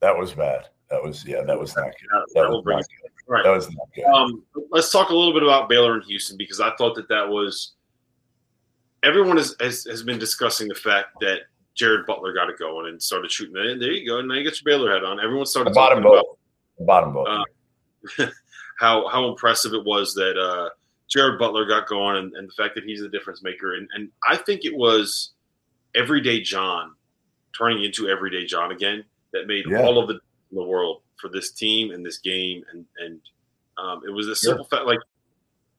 That 0.00 0.16
was 0.16 0.32
bad. 0.32 0.68
That 0.90 1.02
was 1.02 1.24
yeah. 1.24 1.42
That 1.42 1.58
was 1.58 1.74
not 1.76 1.86
good. 1.86 2.08
That, 2.10 2.26
that, 2.34 2.50
was, 2.50 2.64
not 2.64 2.82
good. 2.82 3.10
Right. 3.26 3.44
that 3.44 3.50
was 3.50 3.68
not 3.70 3.88
good. 3.94 4.04
Um, 4.04 4.42
let's 4.70 4.90
talk 4.90 5.10
a 5.10 5.14
little 5.14 5.32
bit 5.32 5.42
about 5.42 5.68
Baylor 5.68 5.94
and 5.94 6.04
Houston 6.04 6.36
because 6.36 6.60
I 6.60 6.74
thought 6.76 6.94
that 6.96 7.08
that 7.08 7.28
was 7.28 7.72
everyone 9.02 9.36
has, 9.36 9.56
has, 9.60 9.84
has 9.84 10.02
been 10.02 10.18
discussing 10.18 10.68
the 10.68 10.74
fact 10.74 11.08
that 11.20 11.40
Jared 11.74 12.06
Butler 12.06 12.32
got 12.32 12.50
it 12.50 12.58
going 12.58 12.88
and 12.88 13.02
started 13.02 13.30
shooting. 13.30 13.54
There, 13.54 13.78
there 13.78 13.92
you 13.92 14.06
go. 14.06 14.18
And 14.18 14.28
Now 14.28 14.34
you 14.34 14.44
get 14.44 14.60
your 14.62 14.78
Baylor 14.78 14.92
head 14.92 15.04
on. 15.04 15.20
Everyone 15.20 15.46
started 15.46 15.70
the 15.70 15.74
bottom 15.74 16.02
talking 16.02 16.18
about 16.18 16.38
the 16.78 16.84
bottom 16.84 17.12
boat. 17.12 17.26
Uh, 17.26 18.26
how 18.78 19.08
how 19.08 19.28
impressive 19.28 19.72
it 19.72 19.84
was 19.84 20.14
that 20.14 20.36
uh, 20.38 20.70
Jared 21.14 21.38
Butler 21.38 21.64
got 21.64 21.86
going 21.86 22.16
and, 22.16 22.34
and 22.34 22.48
the 22.48 22.52
fact 22.52 22.74
that 22.74 22.84
he's 22.84 23.00
the 23.00 23.08
difference 23.08 23.42
maker. 23.42 23.74
And, 23.74 23.88
and 23.94 24.10
I 24.28 24.36
think 24.36 24.64
it 24.64 24.76
was 24.76 25.32
everyday 25.94 26.40
John 26.40 26.94
turning 27.56 27.84
into 27.84 28.08
everyday 28.08 28.46
John 28.46 28.72
again 28.72 29.04
that 29.32 29.46
made 29.46 29.64
yeah. 29.68 29.82
all 29.82 29.98
of 29.98 30.08
the 30.08 30.14
in 30.50 30.56
the 30.56 30.64
world 30.64 31.02
for 31.20 31.28
this 31.28 31.52
team 31.52 31.92
and 31.92 32.04
this 32.04 32.18
game. 32.18 32.64
And, 32.72 32.84
and 32.98 33.20
um, 33.78 34.02
it 34.06 34.10
was 34.10 34.26
a 34.26 34.34
simple 34.34 34.64
fact, 34.64 34.86
like 34.86 34.98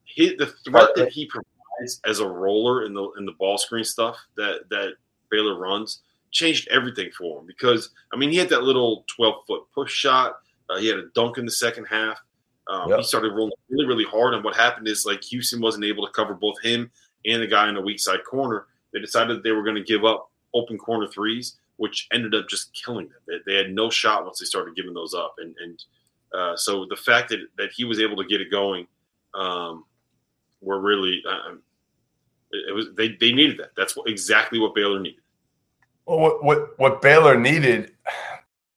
he, 0.06 0.36
the 0.36 0.54
threat 0.66 0.90
that 0.96 1.12
he 1.12 1.26
provides 1.26 2.00
as 2.06 2.20
a 2.20 2.28
roller 2.28 2.86
in 2.86 2.94
the, 2.94 3.10
in 3.18 3.26
the 3.26 3.34
ball 3.34 3.58
screen 3.58 3.84
stuff 3.84 4.18
that, 4.38 4.70
that 4.70 4.94
Baylor 5.30 5.58
runs 5.60 6.02
changed 6.32 6.68
everything 6.70 7.10
for 7.18 7.40
him 7.40 7.46
because, 7.46 7.90
I 8.14 8.18
mean, 8.18 8.32
he 8.32 8.38
had 8.38 8.50
that 8.50 8.64
little 8.64 9.04
12 9.16 9.36
foot 9.48 9.64
push 9.74 9.92
shot. 9.92 10.38
Uh, 10.70 10.78
he 10.78 10.88
had 10.88 10.98
a 10.98 11.10
dunk 11.14 11.38
in 11.38 11.46
the 11.46 11.52
second 11.52 11.86
half. 11.86 12.20
Um, 12.68 12.90
yep. 12.90 13.00
He 13.00 13.04
started 13.04 13.34
rolling 13.34 13.54
really, 13.70 13.86
really 13.86 14.06
hard. 14.06 14.34
And 14.34 14.44
what 14.44 14.56
happened 14.56 14.88
is 14.88 15.06
like 15.06 15.24
Houston 15.26 15.62
wasn't 15.62 15.86
able 15.86 16.06
to 16.06 16.12
cover 16.14 16.34
both 16.34 16.62
him 16.62 16.90
and 17.26 17.42
the 17.42 17.48
guy 17.48 17.70
in 17.70 17.76
the 17.76 17.82
weak 17.82 18.00
side 18.00 18.24
corner. 18.24 18.68
They 18.94 19.00
decided 19.00 19.44
they 19.44 19.52
were 19.52 19.64
going 19.64 19.76
to 19.76 19.84
give 19.84 20.06
up 20.06 20.32
open 20.54 20.78
corner 20.78 21.08
threes, 21.08 21.58
which 21.78 22.08
ended 22.12 22.34
up 22.34 22.48
just 22.48 22.74
killing 22.74 23.10
them. 23.10 23.18
They, 23.28 23.52
they 23.52 23.58
had 23.58 23.74
no 23.74 23.90
shot 23.90 24.26
once 24.26 24.40
they 24.40 24.46
started 24.46 24.76
giving 24.76 24.94
those 24.94 25.14
up. 25.14 25.36
And, 25.38 25.56
and 25.62 25.84
uh, 26.34 26.56
so 26.56 26.86
the 26.90 26.96
fact 26.96 27.30
that, 27.30 27.40
that 27.58 27.72
he 27.76 27.84
was 27.84 28.00
able 28.00 28.18
to 28.18 28.26
get 28.26 28.42
it 28.42 28.50
going 28.50 28.88
um, 29.34 29.86
were 30.62 30.80
really, 30.80 31.22
uh, 31.28 31.50
um, 31.50 31.62
it, 32.52 32.70
it, 32.70 32.74
was 32.74 32.88
they, 32.96 33.10
they 33.20 33.32
needed 33.32 33.58
that. 33.60 33.72
That's 33.76 33.96
what, 33.96 34.10
exactly 34.10 34.60
what 34.60 34.74
Baylor 34.74 35.00
needed. 35.00 35.22
Well, 36.06 36.20
what, 36.20 36.44
what, 36.44 36.80
what 36.80 37.02
Baylor 37.02 37.38
needed, 37.38 37.92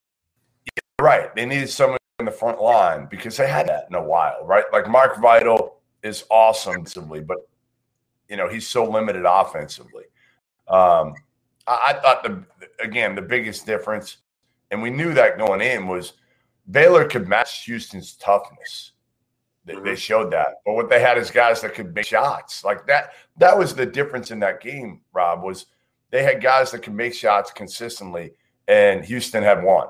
right. 1.00 1.34
They 1.34 1.46
needed 1.46 1.70
someone 1.70 1.97
in 2.18 2.24
the 2.24 2.30
front 2.30 2.60
line 2.60 3.06
because 3.10 3.36
they 3.36 3.48
had 3.48 3.68
that 3.68 3.86
in 3.88 3.94
a 3.94 4.02
while, 4.02 4.44
right? 4.44 4.64
Like 4.72 4.88
Mark 4.88 5.18
Vital 5.18 5.78
is 6.02 6.24
awesome, 6.30 6.84
simply, 6.84 7.20
but 7.20 7.38
you 8.28 8.36
know 8.36 8.48
he's 8.48 8.66
so 8.66 8.84
limited 8.84 9.24
offensively. 9.24 10.04
Um, 10.66 11.14
I, 11.66 11.80
I 11.86 12.00
thought 12.02 12.22
the 12.24 12.44
again 12.82 13.14
the 13.14 13.22
biggest 13.22 13.66
difference, 13.66 14.18
and 14.70 14.82
we 14.82 14.90
knew 14.90 15.14
that 15.14 15.38
going 15.38 15.60
in 15.60 15.86
was 15.86 16.14
Baylor 16.70 17.04
could 17.04 17.28
match 17.28 17.64
Houston's 17.64 18.14
toughness. 18.14 18.92
They, 19.64 19.74
they, 19.74 19.80
mm-hmm. 19.80 19.94
showed 19.96 20.32
that, 20.32 20.62
but 20.64 20.74
what 20.74 20.88
they 20.88 21.00
had 21.00 21.18
is 21.18 21.30
guys 21.30 21.60
that 21.60 21.74
could 21.74 21.94
make 21.94 22.06
shots 22.06 22.64
like 22.64 22.86
that. 22.86 23.12
That 23.36 23.56
was 23.56 23.74
the 23.74 23.84
difference 23.84 24.30
in 24.30 24.40
that 24.40 24.62
game. 24.62 25.02
Rob 25.12 25.42
was 25.42 25.66
they 26.10 26.22
had 26.22 26.42
guys 26.42 26.70
that 26.70 26.82
could 26.82 26.94
make 26.94 27.14
shots 27.14 27.52
consistently, 27.52 28.32
and 28.66 29.04
Houston 29.04 29.42
had 29.42 29.62
one. 29.62 29.88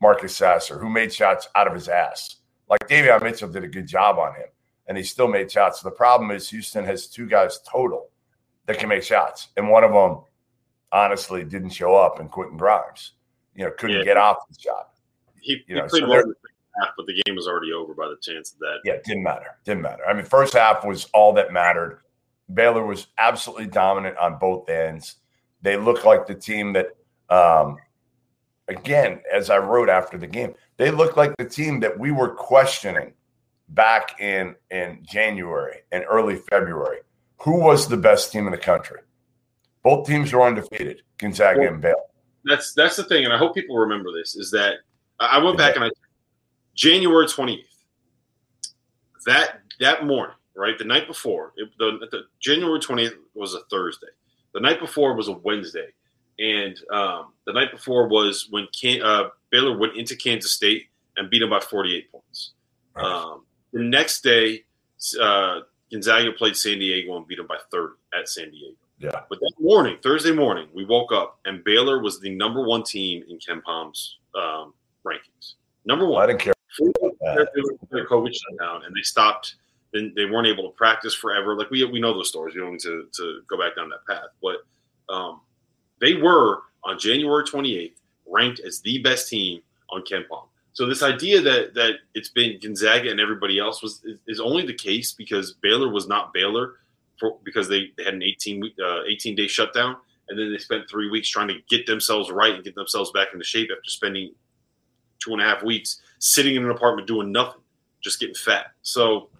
Marcus 0.00 0.36
Sasser, 0.36 0.78
who 0.78 0.88
made 0.88 1.12
shots 1.12 1.48
out 1.54 1.66
of 1.66 1.74
his 1.74 1.88
ass. 1.88 2.36
Like 2.68 2.86
Davion 2.88 3.22
Mitchell 3.22 3.48
did 3.48 3.64
a 3.64 3.68
good 3.68 3.86
job 3.86 4.18
on 4.18 4.34
him, 4.34 4.48
and 4.86 4.96
he 4.96 5.02
still 5.02 5.28
made 5.28 5.50
shots. 5.50 5.80
The 5.80 5.90
problem 5.90 6.30
is 6.30 6.48
Houston 6.50 6.84
has 6.84 7.06
two 7.06 7.26
guys 7.26 7.60
total 7.68 8.10
that 8.66 8.78
can 8.78 8.88
make 8.88 9.02
shots, 9.02 9.48
and 9.56 9.70
one 9.70 9.84
of 9.84 9.92
them 9.92 10.22
honestly 10.92 11.44
didn't 11.44 11.70
show 11.70 11.94
up, 11.94 12.20
and 12.20 12.30
Quentin 12.30 12.56
Grimes, 12.56 13.12
you 13.54 13.64
know, 13.64 13.70
couldn't 13.78 13.98
yeah. 13.98 14.04
get 14.04 14.16
off 14.16 14.36
the 14.48 14.56
shot. 14.60 14.90
He, 15.40 15.52
you 15.52 15.60
he 15.68 15.74
know, 15.74 15.86
played 15.86 16.02
so 16.02 16.08
well 16.08 16.20
in 16.20 16.28
the 16.28 16.34
half, 16.80 16.90
but 16.96 17.06
the 17.06 17.22
game 17.24 17.36
was 17.36 17.48
already 17.48 17.72
over 17.72 17.94
by 17.94 18.08
the 18.08 18.16
chance 18.20 18.52
of 18.52 18.58
that. 18.60 18.80
Yeah, 18.84 18.94
it 18.94 19.04
didn't 19.04 19.22
matter. 19.22 19.56
Didn't 19.64 19.82
matter. 19.82 20.04
I 20.06 20.14
mean, 20.14 20.24
first 20.24 20.54
half 20.54 20.84
was 20.84 21.06
all 21.14 21.32
that 21.34 21.52
mattered. 21.52 22.00
Baylor 22.52 22.84
was 22.84 23.08
absolutely 23.18 23.66
dominant 23.66 24.16
on 24.18 24.38
both 24.38 24.68
ends. 24.68 25.16
They 25.62 25.76
looked 25.76 26.04
like 26.04 26.26
the 26.26 26.34
team 26.34 26.72
that, 26.74 26.96
um, 27.30 27.76
again, 28.68 29.20
as 29.32 29.50
I 29.50 29.58
wrote 29.58 29.88
after 29.88 30.18
the 30.18 30.26
game, 30.26 30.54
they 30.76 30.90
look 30.90 31.16
like 31.16 31.36
the 31.36 31.44
team 31.44 31.80
that 31.80 31.98
we 31.98 32.10
were 32.12 32.30
questioning 32.30 33.12
back 33.70 34.20
in 34.20 34.54
in 34.70 35.04
January 35.10 35.80
and 35.92 36.04
early 36.08 36.36
February. 36.50 36.98
Who 37.42 37.60
was 37.60 37.88
the 37.88 37.96
best 37.96 38.32
team 38.32 38.46
in 38.46 38.52
the 38.52 38.58
country? 38.58 39.00
Both 39.82 40.06
teams 40.06 40.32
were 40.32 40.42
undefeated, 40.42 41.02
Gonzaga 41.18 41.60
well, 41.60 41.72
and 41.72 41.80
Baylor. 41.80 41.96
That's 42.44 42.72
that's 42.74 42.96
the 42.96 43.04
thing, 43.04 43.24
and 43.24 43.32
I 43.32 43.38
hope 43.38 43.54
people 43.54 43.76
remember 43.76 44.10
this. 44.12 44.36
Is 44.36 44.50
that 44.52 44.76
I 45.20 45.38
went 45.38 45.58
back 45.58 45.76
and 45.76 45.84
I 45.84 45.90
January 46.74 47.26
twenty 47.26 47.60
eighth. 47.60 47.84
That 49.26 49.60
that 49.80 50.06
morning, 50.06 50.36
right, 50.56 50.78
the 50.78 50.84
night 50.84 51.06
before, 51.06 51.52
it, 51.56 51.68
the, 51.78 51.98
the 52.10 52.22
January 52.40 52.80
twentieth 52.80 53.14
was 53.34 53.54
a 53.54 53.60
Thursday. 53.70 54.08
The 54.54 54.60
night 54.60 54.80
before 54.80 55.14
was 55.14 55.28
a 55.28 55.32
Wednesday, 55.32 55.88
and 56.38 56.78
um, 56.92 57.32
the 57.46 57.52
night 57.52 57.70
before 57.70 58.08
was 58.08 58.48
when 58.50 58.66
Can- 58.78 59.02
uh, 59.02 59.28
Baylor 59.50 59.76
went 59.76 59.96
into 59.96 60.16
Kansas 60.16 60.52
State 60.52 60.86
and 61.16 61.30
beat 61.30 61.40
them 61.40 61.50
by 61.50 61.60
forty 61.60 61.96
eight 61.96 62.10
points. 62.10 62.52
Right. 62.94 63.04
Um, 63.04 63.44
the 63.72 63.80
next 63.80 64.22
day, 64.22 64.64
uh, 65.20 65.60
Gonzaga 65.90 66.32
played 66.32 66.56
San 66.56 66.78
Diego 66.78 67.16
and 67.16 67.26
beat 67.26 67.38
them 67.38 67.46
by 67.46 67.58
30 67.70 67.94
at 68.18 68.28
San 68.28 68.50
Diego. 68.50 68.76
Yeah. 68.98 69.20
But 69.28 69.38
that 69.40 69.52
morning, 69.60 69.96
Thursday 70.02 70.32
morning, 70.32 70.68
we 70.74 70.84
woke 70.84 71.12
up 71.12 71.38
and 71.44 71.62
Baylor 71.64 72.02
was 72.02 72.20
the 72.20 72.34
number 72.34 72.64
one 72.64 72.82
team 72.82 73.22
in 73.28 73.38
KenPom's 73.38 74.18
um, 74.34 74.74
rankings. 75.06 75.54
Number 75.84 76.06
one. 76.06 76.22
I 76.22 76.26
didn't 76.26 76.40
care. 76.40 76.54
Their 76.78 78.06
COVID 78.06 78.34
shut 78.34 78.58
down 78.58 78.84
and 78.84 78.94
they 78.94 79.02
stopped. 79.02 79.56
Then 79.92 80.12
they 80.16 80.26
weren't 80.26 80.46
able 80.46 80.64
to 80.64 80.76
practice 80.76 81.14
forever. 81.14 81.56
Like 81.56 81.70
we 81.70 81.82
we 81.84 82.00
know 82.00 82.12
those 82.12 82.28
stories. 82.28 82.54
We 82.54 82.60
don't 82.60 82.72
need 82.72 82.80
to, 82.80 83.08
to 83.14 83.40
go 83.48 83.58
back 83.58 83.76
down 83.76 83.88
that 83.88 84.06
path. 84.06 84.28
But 84.42 84.56
um, 85.12 85.40
they 86.00 86.14
were 86.14 86.62
on 86.84 86.98
January 86.98 87.44
28th 87.44 87.92
ranked 88.26 88.60
as 88.60 88.80
the 88.80 88.98
best 88.98 89.28
team 89.28 89.60
on 89.90 90.02
KenPom. 90.02 90.46
So 90.72 90.86
this 90.86 91.02
idea 91.02 91.40
that 91.40 91.74
that 91.74 91.94
it's 92.14 92.28
been 92.28 92.58
Gonzaga 92.60 93.10
and 93.10 93.20
everybody 93.20 93.58
else 93.58 93.82
was 93.82 94.02
is, 94.04 94.18
is 94.28 94.40
only 94.40 94.64
the 94.64 94.74
case 94.74 95.12
because 95.12 95.54
Baylor 95.54 95.88
was 95.88 96.06
not 96.06 96.32
Baylor 96.32 96.74
for, 97.18 97.38
because 97.42 97.68
they, 97.68 97.90
they 97.96 98.04
had 98.04 98.14
an 98.14 98.22
18 98.22 98.60
week, 98.60 98.74
uh, 98.80 99.02
18 99.02 99.34
day 99.34 99.48
shutdown, 99.48 99.96
and 100.28 100.38
then 100.38 100.52
they 100.52 100.58
spent 100.58 100.88
three 100.88 101.10
weeks 101.10 101.28
trying 101.28 101.48
to 101.48 101.56
get 101.68 101.86
themselves 101.86 102.30
right 102.30 102.54
and 102.54 102.62
get 102.62 102.74
themselves 102.74 103.10
back 103.10 103.28
into 103.32 103.44
shape 103.44 103.70
after 103.76 103.90
spending 103.90 104.32
two 105.18 105.32
and 105.32 105.42
a 105.42 105.44
half 105.44 105.62
weeks 105.64 106.00
sitting 106.20 106.54
in 106.54 106.64
an 106.64 106.70
apartment 106.70 107.08
doing 107.08 107.32
nothing, 107.32 107.60
just 108.00 108.20
getting 108.20 108.36
fat. 108.36 108.66
So 108.82 109.30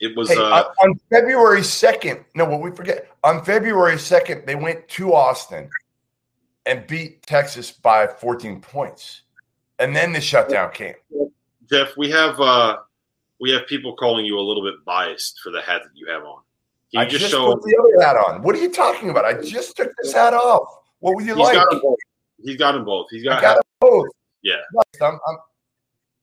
it 0.00 0.16
was 0.16 0.28
hey, 0.28 0.38
uh, 0.38 0.64
on 0.82 0.98
February 1.08 1.60
2nd. 1.60 2.24
No, 2.34 2.46
what 2.46 2.60
we 2.60 2.72
forget 2.72 3.10
on 3.22 3.44
February 3.44 3.94
2nd, 3.94 4.44
they 4.44 4.56
went 4.56 4.88
to 4.88 5.14
Austin 5.14 5.70
and 6.66 6.86
beat 6.86 7.22
Texas 7.22 7.70
by 7.70 8.06
14 8.06 8.60
points. 8.60 9.22
And 9.78 9.94
then 9.94 10.12
the 10.12 10.20
shutdown 10.20 10.70
came. 10.72 10.94
Jeff, 11.70 11.96
we 11.96 12.10
have 12.10 12.40
uh 12.40 12.78
we 13.40 13.50
have 13.50 13.66
people 13.66 13.94
calling 13.96 14.24
you 14.24 14.38
a 14.38 14.40
little 14.40 14.62
bit 14.62 14.84
biased 14.84 15.40
for 15.42 15.50
the 15.50 15.60
hat 15.60 15.82
that 15.82 15.90
you 15.94 16.06
have 16.06 16.22
on. 16.22 16.40
Can 16.92 17.00
you 17.00 17.00
I 17.00 17.04
just, 17.06 17.20
just 17.20 17.32
show 17.32 17.52
put 17.54 17.62
the 17.62 17.76
other 17.76 18.06
hat 18.06 18.16
on. 18.16 18.42
What 18.42 18.54
are 18.54 18.60
you 18.60 18.70
talking 18.70 19.10
about? 19.10 19.24
I 19.24 19.34
just 19.42 19.76
took 19.76 19.90
this 20.00 20.12
hat 20.12 20.34
off. 20.34 20.82
What 21.00 21.16
would 21.16 21.26
you 21.26 21.34
He's 21.34 21.44
like? 21.44 21.54
Got. 21.54 21.82
He's 22.42 22.56
got 22.56 22.72
them 22.72 22.84
both. 22.84 23.06
He's 23.10 23.24
got, 23.24 23.40
got 23.40 23.56
them 23.56 23.64
both. 23.80 24.06
Yeah. 24.42 24.56
I'm, 25.00 25.18
I'm, 25.26 25.38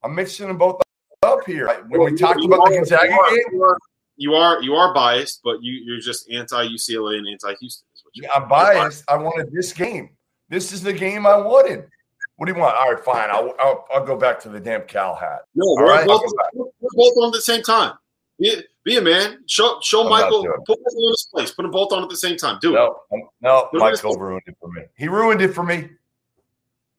I'm 0.04 0.16
mixing 0.16 0.48
them 0.48 0.58
both 0.58 0.80
up 1.24 1.46
here. 1.46 1.68
When 1.88 2.00
well, 2.00 2.12
we 2.12 2.18
talked 2.18 2.44
about 2.44 2.68
the 2.68 2.76
Gonzaga 2.76 3.08
you 3.08 3.20
are, 3.20 3.30
game, 3.30 3.78
you 4.18 4.34
are 4.34 4.62
you 4.62 4.74
are 4.76 4.94
biased, 4.94 5.42
but 5.44 5.62
you 5.62 5.74
you're 5.84 6.00
just 6.00 6.30
anti 6.32 6.68
UCLA 6.68 7.18
and 7.18 7.28
anti 7.28 7.54
Houston. 7.60 7.88
Yeah, 8.14 8.30
I'm 8.36 8.48
biased. 8.48 9.04
I 9.08 9.16
wanted 9.18 9.52
this 9.52 9.74
game. 9.74 10.12
This 10.52 10.74
is 10.74 10.84
the 10.84 10.92
game 10.92 11.26
I 11.26 11.38
wanted. 11.38 11.88
What 12.36 12.48
do 12.48 12.54
you 12.54 12.60
want? 12.60 12.76
All 12.76 12.92
right, 12.92 13.04
fine. 13.04 13.30
I'll, 13.30 13.56
I'll, 13.58 13.88
I'll 13.94 14.06
go 14.06 14.18
back 14.18 14.38
to 14.42 14.50
the 14.50 14.60
damn 14.60 14.82
Cal 14.82 15.16
hat. 15.16 15.44
No, 15.56 15.66
we're, 15.78 15.90
right? 15.90 16.06
both, 16.06 16.22
we're 16.54 16.90
both 16.92 17.14
on 17.22 17.28
at 17.28 17.34
the 17.34 17.42
same 17.42 17.64
time. 17.64 17.94
Be, 18.38 18.62
be 18.84 18.98
a 18.98 19.02
man. 19.02 19.44
Show 19.46 19.80
show 19.82 20.04
I'm 20.04 20.10
Michael. 20.10 20.44
Put 20.66 20.84
them 20.84 20.94
in 20.98 21.10
his 21.10 21.30
place. 21.34 21.52
Put 21.52 21.62
them 21.62 21.72
both 21.72 21.94
on 21.94 22.04
at 22.04 22.10
the 22.10 22.18
same 22.18 22.36
time. 22.36 22.60
Do 22.62 22.74
no, 22.74 22.98
it. 23.12 23.24
No, 23.42 23.70
no. 23.72 23.80
Michael 23.80 24.18
ruined 24.18 24.44
it 24.46 24.58
for 24.60 24.70
me. 24.70 24.82
He 24.98 25.08
ruined 25.08 25.42
it 25.42 25.54
for 25.54 25.64
me. 25.64 25.90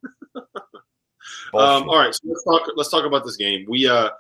um, 0.37 0.43
all 1.53 1.99
right, 1.99 2.15
so 2.15 2.21
let's 2.25 2.45
talk. 2.45 2.71
Let's 2.75 2.91
talk 2.91 3.05
about 3.05 3.25
this 3.25 3.37
game. 3.37 3.67
We 3.69 3.87
uh 3.87 4.11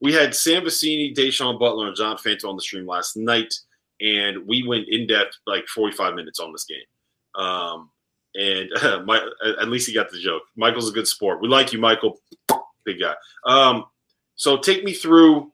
we 0.00 0.12
had 0.12 0.34
Sam 0.34 0.64
Vecenie, 0.64 1.14
Da'Sean 1.14 1.60
Butler, 1.60 1.88
and 1.88 1.96
John 1.96 2.16
Fanta 2.16 2.46
on 2.46 2.56
the 2.56 2.62
stream 2.62 2.86
last 2.86 3.16
night, 3.16 3.54
and 4.00 4.46
we 4.48 4.66
went 4.66 4.88
in 4.88 5.06
depth 5.06 5.36
like 5.46 5.66
45 5.68 6.14
minutes 6.14 6.40
on 6.40 6.50
this 6.50 6.64
game. 6.64 7.44
Um, 7.44 7.90
and 8.34 8.72
uh, 8.82 9.02
my, 9.04 9.20
at 9.60 9.68
least 9.68 9.88
he 9.88 9.94
got 9.94 10.10
the 10.10 10.18
joke. 10.18 10.42
Michael's 10.56 10.88
a 10.88 10.92
good 10.92 11.08
sport. 11.08 11.40
We 11.40 11.48
like 11.48 11.72
you, 11.72 11.78
Michael. 11.78 12.20
Big 12.84 13.00
guy. 13.00 13.14
Um, 13.44 13.84
so 14.36 14.56
take 14.56 14.84
me 14.84 14.92
through 14.92 15.52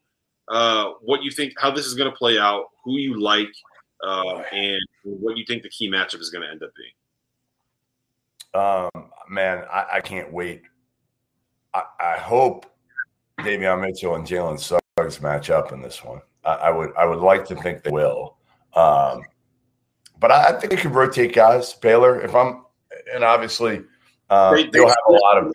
uh, 0.49 0.93
what 1.01 1.23
you 1.23 1.31
think, 1.31 1.55
how 1.59 1.71
this 1.71 1.87
is 1.87 1.95
going 1.95 2.11
to 2.11 2.17
play 2.17 2.39
out, 2.39 2.67
who 2.85 2.99
you 2.99 3.21
like, 3.21 3.53
uh, 4.07 4.43
and 4.53 4.81
what 5.03 5.37
you 5.37 5.45
think 5.47 5.62
the 5.62 5.69
key 5.69 5.91
matchup 5.91 6.21
is 6.21 6.31
going 6.31 6.43
to 6.43 6.51
end 6.51 6.62
up 6.62 6.71
being. 6.77 6.93
Um, 8.55 9.11
man, 9.29 9.65
I, 9.71 9.87
I 9.95 10.01
can't 10.01 10.33
wait. 10.33 10.62
I, 11.75 11.83
I, 12.01 12.17
hope 12.17 12.67
Davion 13.41 13.81
Mitchell 13.83 14.15
and 14.15 14.27
Jalen 14.27 14.59
Suggs 14.59 15.21
match 15.21 15.51
up 15.51 15.73
in 15.73 15.83
this 15.83 16.03
one. 16.03 16.23
I, 16.45 16.53
I, 16.53 16.71
would 16.71 16.95
I 16.97 17.05
would 17.05 17.19
like 17.19 17.45
to 17.47 17.57
think 17.57 17.83
they 17.83 17.91
will. 17.91 18.37
Um, 18.75 19.23
but 20.19 20.31
I, 20.31 20.49
I 20.49 20.53
think 20.53 20.71
they 20.71 20.77
could 20.77 20.95
rotate 20.95 21.35
guys. 21.35 21.75
Baylor, 21.75 22.21
if 22.21 22.35
I'm 22.35 22.65
and 23.12 23.24
obviously 23.24 23.82
uh, 24.30 24.54
they, 24.54 24.80
will 24.80 24.88
have 24.88 24.96
a 25.09 25.12
lot 25.12 25.38
of. 25.38 25.52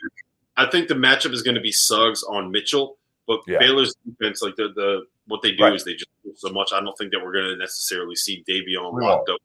I 0.57 0.69
think 0.69 0.87
the 0.87 0.95
matchup 0.95 1.33
is 1.33 1.41
going 1.41 1.55
to 1.55 1.61
be 1.61 1.71
Suggs 1.71 2.23
on 2.23 2.51
Mitchell, 2.51 2.97
but 3.27 3.41
yeah. 3.47 3.59
Baylor's 3.59 3.95
defense, 4.05 4.41
like 4.41 4.55
the 4.55 4.69
the 4.75 5.05
what 5.27 5.41
they 5.41 5.51
do 5.51 5.63
right. 5.63 5.73
is 5.73 5.83
they 5.83 5.93
just 5.93 6.09
do 6.23 6.33
so 6.35 6.49
much. 6.49 6.71
I 6.73 6.81
don't 6.81 6.97
think 6.97 7.11
that 7.11 7.23
we're 7.23 7.33
going 7.33 7.45
to 7.45 7.57
necessarily 7.57 8.15
see 8.15 8.43
Davion 8.47 9.01
locked 9.01 9.29
up. 9.29 9.39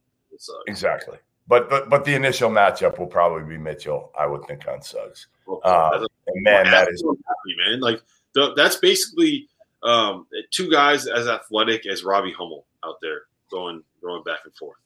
Exactly, 0.67 1.19
but 1.49 1.71
but 1.71 1.89
but 1.89 2.05
the 2.05 2.15
initial 2.15 2.51
matchup 2.51 2.99
will 2.99 3.07
probably 3.07 3.49
be 3.49 3.59
Mitchell. 3.59 4.13
I 4.19 4.27
would 4.27 4.45
think 4.45 4.67
on 4.69 4.83
Suggs. 4.83 5.29
Well, 5.47 5.61
uh, 5.65 6.07
and 6.27 6.43
man, 6.43 6.65
that 6.71 6.89
is 6.89 7.03
happy, 7.03 7.57
man. 7.71 7.81
Like 7.81 8.03
the, 8.35 8.53
that's 8.55 8.77
basically 8.77 9.49
um, 9.83 10.27
two 10.51 10.71
guys 10.71 11.07
as 11.07 11.27
athletic 11.29 11.87
as 11.87 12.05
Robbie 12.05 12.33
Hummel 12.33 12.67
out 12.85 12.97
there 13.01 13.23
going 13.51 13.83
going 14.03 14.23
back 14.25 14.41
and 14.45 14.55
forth. 14.57 14.77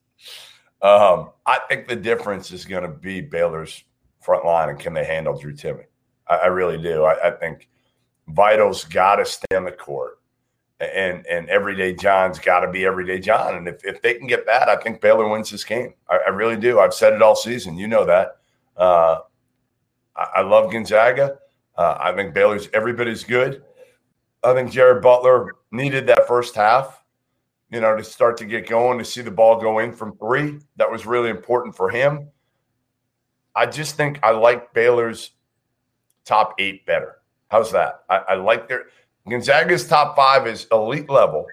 Um, 0.82 1.30
I 1.46 1.60
think 1.68 1.88
the 1.88 1.96
difference 1.96 2.52
is 2.52 2.64
going 2.64 2.82
to 2.82 2.88
be 2.88 3.20
Baylor's 3.20 3.84
front 4.20 4.44
line 4.44 4.70
and 4.70 4.78
can 4.78 4.94
they 4.94 5.04
handle 5.04 5.38
Drew 5.38 5.52
Timme? 5.52 5.84
I, 6.26 6.36
I 6.36 6.46
really 6.46 6.80
do. 6.80 7.04
I, 7.04 7.28
I 7.28 7.30
think 7.32 7.68
Vital's 8.28 8.84
got 8.84 9.16
to 9.16 9.26
stay 9.26 9.56
on 9.56 9.64
the 9.64 9.72
court, 9.72 10.20
and 10.80 11.26
and 11.26 11.48
everyday 11.50 11.94
John's 11.94 12.38
got 12.38 12.60
to 12.60 12.70
be 12.70 12.84
everyday 12.84 13.18
John. 13.18 13.56
And 13.56 13.68
if, 13.68 13.84
if 13.84 14.00
they 14.00 14.14
can 14.14 14.26
get 14.26 14.46
that, 14.46 14.68
I 14.68 14.76
think 14.76 15.00
Baylor 15.00 15.28
wins 15.28 15.50
this 15.50 15.64
game. 15.64 15.94
I, 16.08 16.18
I 16.26 16.30
really 16.30 16.56
do. 16.56 16.80
I've 16.80 16.94
said 16.94 17.12
it 17.12 17.22
all 17.22 17.36
season. 17.36 17.76
You 17.76 17.88
know 17.88 18.04
that. 18.06 18.36
Uh, 18.76 19.20
I, 20.16 20.42
love 20.42 20.72
Gonzaga. 20.72 21.38
Uh, 21.76 21.96
I 21.98 22.12
think 22.12 22.34
Baylor's 22.34 22.68
every 22.72 22.92
bit 22.92 23.08
as 23.08 23.24
good. 23.24 23.62
I 24.42 24.54
think 24.54 24.70
Jared 24.70 25.02
Butler 25.02 25.54
needed 25.70 26.06
that 26.06 26.26
first 26.26 26.54
half 26.54 26.99
you 27.70 27.80
know, 27.80 27.96
to 27.96 28.04
start 28.04 28.36
to 28.38 28.44
get 28.44 28.68
going, 28.68 28.98
to 28.98 29.04
see 29.04 29.22
the 29.22 29.30
ball 29.30 29.60
go 29.60 29.78
in 29.78 29.92
from 29.92 30.16
three. 30.18 30.58
That 30.76 30.90
was 30.90 31.06
really 31.06 31.30
important 31.30 31.76
for 31.76 31.88
him. 31.88 32.28
I 33.54 33.66
just 33.66 33.96
think 33.96 34.18
I 34.22 34.30
like 34.30 34.72
Baylor's 34.74 35.32
top 36.24 36.54
eight 36.58 36.86
better. 36.86 37.16
How's 37.48 37.72
that? 37.72 38.02
I, 38.08 38.16
I 38.16 38.34
like 38.34 38.68
their 38.68 38.86
Gonzaga's 39.28 39.86
top 39.86 40.16
five 40.16 40.46
is 40.46 40.66
elite 40.72 41.10
level, 41.10 41.46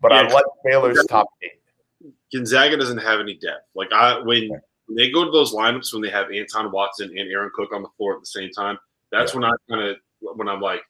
but 0.00 0.12
yeah, 0.12 0.22
I 0.22 0.32
like 0.32 0.44
Baylor's 0.64 1.04
top 1.08 1.26
eight. 1.42 2.12
Gonzaga 2.32 2.76
doesn't 2.76 2.98
have 2.98 3.20
any 3.20 3.34
depth. 3.34 3.66
Like 3.74 3.92
I 3.92 4.18
when, 4.18 4.48
when 4.48 4.96
they 4.96 5.10
go 5.10 5.24
to 5.24 5.30
those 5.30 5.54
lineups 5.54 5.92
when 5.92 6.02
they 6.02 6.10
have 6.10 6.30
Anton 6.30 6.70
Watson 6.72 7.08
and 7.16 7.30
Aaron 7.30 7.50
Cook 7.54 7.72
on 7.72 7.82
the 7.82 7.88
floor 7.96 8.14
at 8.14 8.20
the 8.20 8.26
same 8.26 8.50
time, 8.50 8.78
that's 9.12 9.32
yeah. 9.32 9.40
when 9.40 9.50
I 9.50 9.52
kind 9.70 9.88
of 9.88 9.96
when 10.20 10.48
I'm 10.48 10.60
like, 10.60 10.82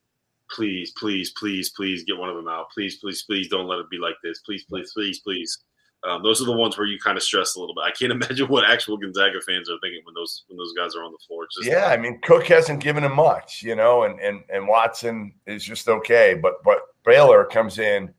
please, 0.50 0.92
please, 0.92 1.30
please, 1.30 1.70
please 1.70 2.04
get 2.04 2.16
one 2.16 2.28
of 2.28 2.36
them 2.36 2.48
out. 2.48 2.70
Please, 2.70 2.96
please, 2.96 3.22
please 3.22 3.48
don't 3.48 3.66
let 3.66 3.78
it 3.78 3.90
be 3.90 3.98
like 3.98 4.16
this. 4.22 4.40
Please, 4.40 4.64
please, 4.64 4.92
please, 4.92 5.20
please. 5.20 5.58
Um, 6.06 6.22
those 6.22 6.40
are 6.40 6.44
the 6.44 6.52
ones 6.52 6.78
where 6.78 6.86
you 6.86 6.98
kind 6.98 7.16
of 7.16 7.22
stress 7.22 7.56
a 7.56 7.60
little 7.60 7.74
bit. 7.74 7.84
I 7.84 7.90
can't 7.90 8.12
imagine 8.22 8.46
what 8.48 8.64
actual 8.64 8.96
Gonzaga 8.96 9.40
fans 9.46 9.68
are 9.68 9.78
thinking 9.82 10.02
when 10.04 10.14
those 10.14 10.44
when 10.48 10.56
those 10.56 10.72
guys 10.72 10.94
are 10.94 11.02
on 11.02 11.12
the 11.12 11.18
floor. 11.26 11.46
Just, 11.52 11.68
yeah, 11.68 11.86
I 11.86 11.96
mean, 11.96 12.20
Cook 12.22 12.46
hasn't 12.46 12.82
given 12.82 13.04
him 13.04 13.14
much, 13.14 13.62
you 13.62 13.74
know, 13.74 14.04
and 14.04 14.20
and 14.20 14.42
and 14.48 14.68
Watson 14.68 15.32
is 15.46 15.64
just 15.64 15.88
okay, 15.88 16.38
but 16.40 16.62
but 16.64 16.78
Baylor 17.04 17.44
comes 17.44 17.78
in 17.78 18.12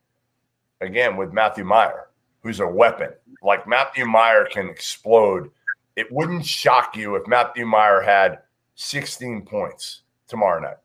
again 0.82 1.18
with 1.18 1.34
Matthew 1.34 1.66
Mayer, 1.66 2.10
who's 2.42 2.60
a 2.60 2.68
weapon. 2.68 3.10
Like 3.42 3.68
Matthew 3.68 4.06
Mayer 4.06 4.48
can 4.52 4.70
explode. 4.70 5.50
It 5.96 6.12
wouldn't 6.12 6.46
shock 6.46 6.96
you 6.96 7.16
if 7.16 7.26
Matthew 7.28 7.66
Mayer 7.66 8.02
had 8.02 8.40
16 8.76 9.46
points 9.46 10.02
tomorrow 10.28 10.60
night 10.60 10.78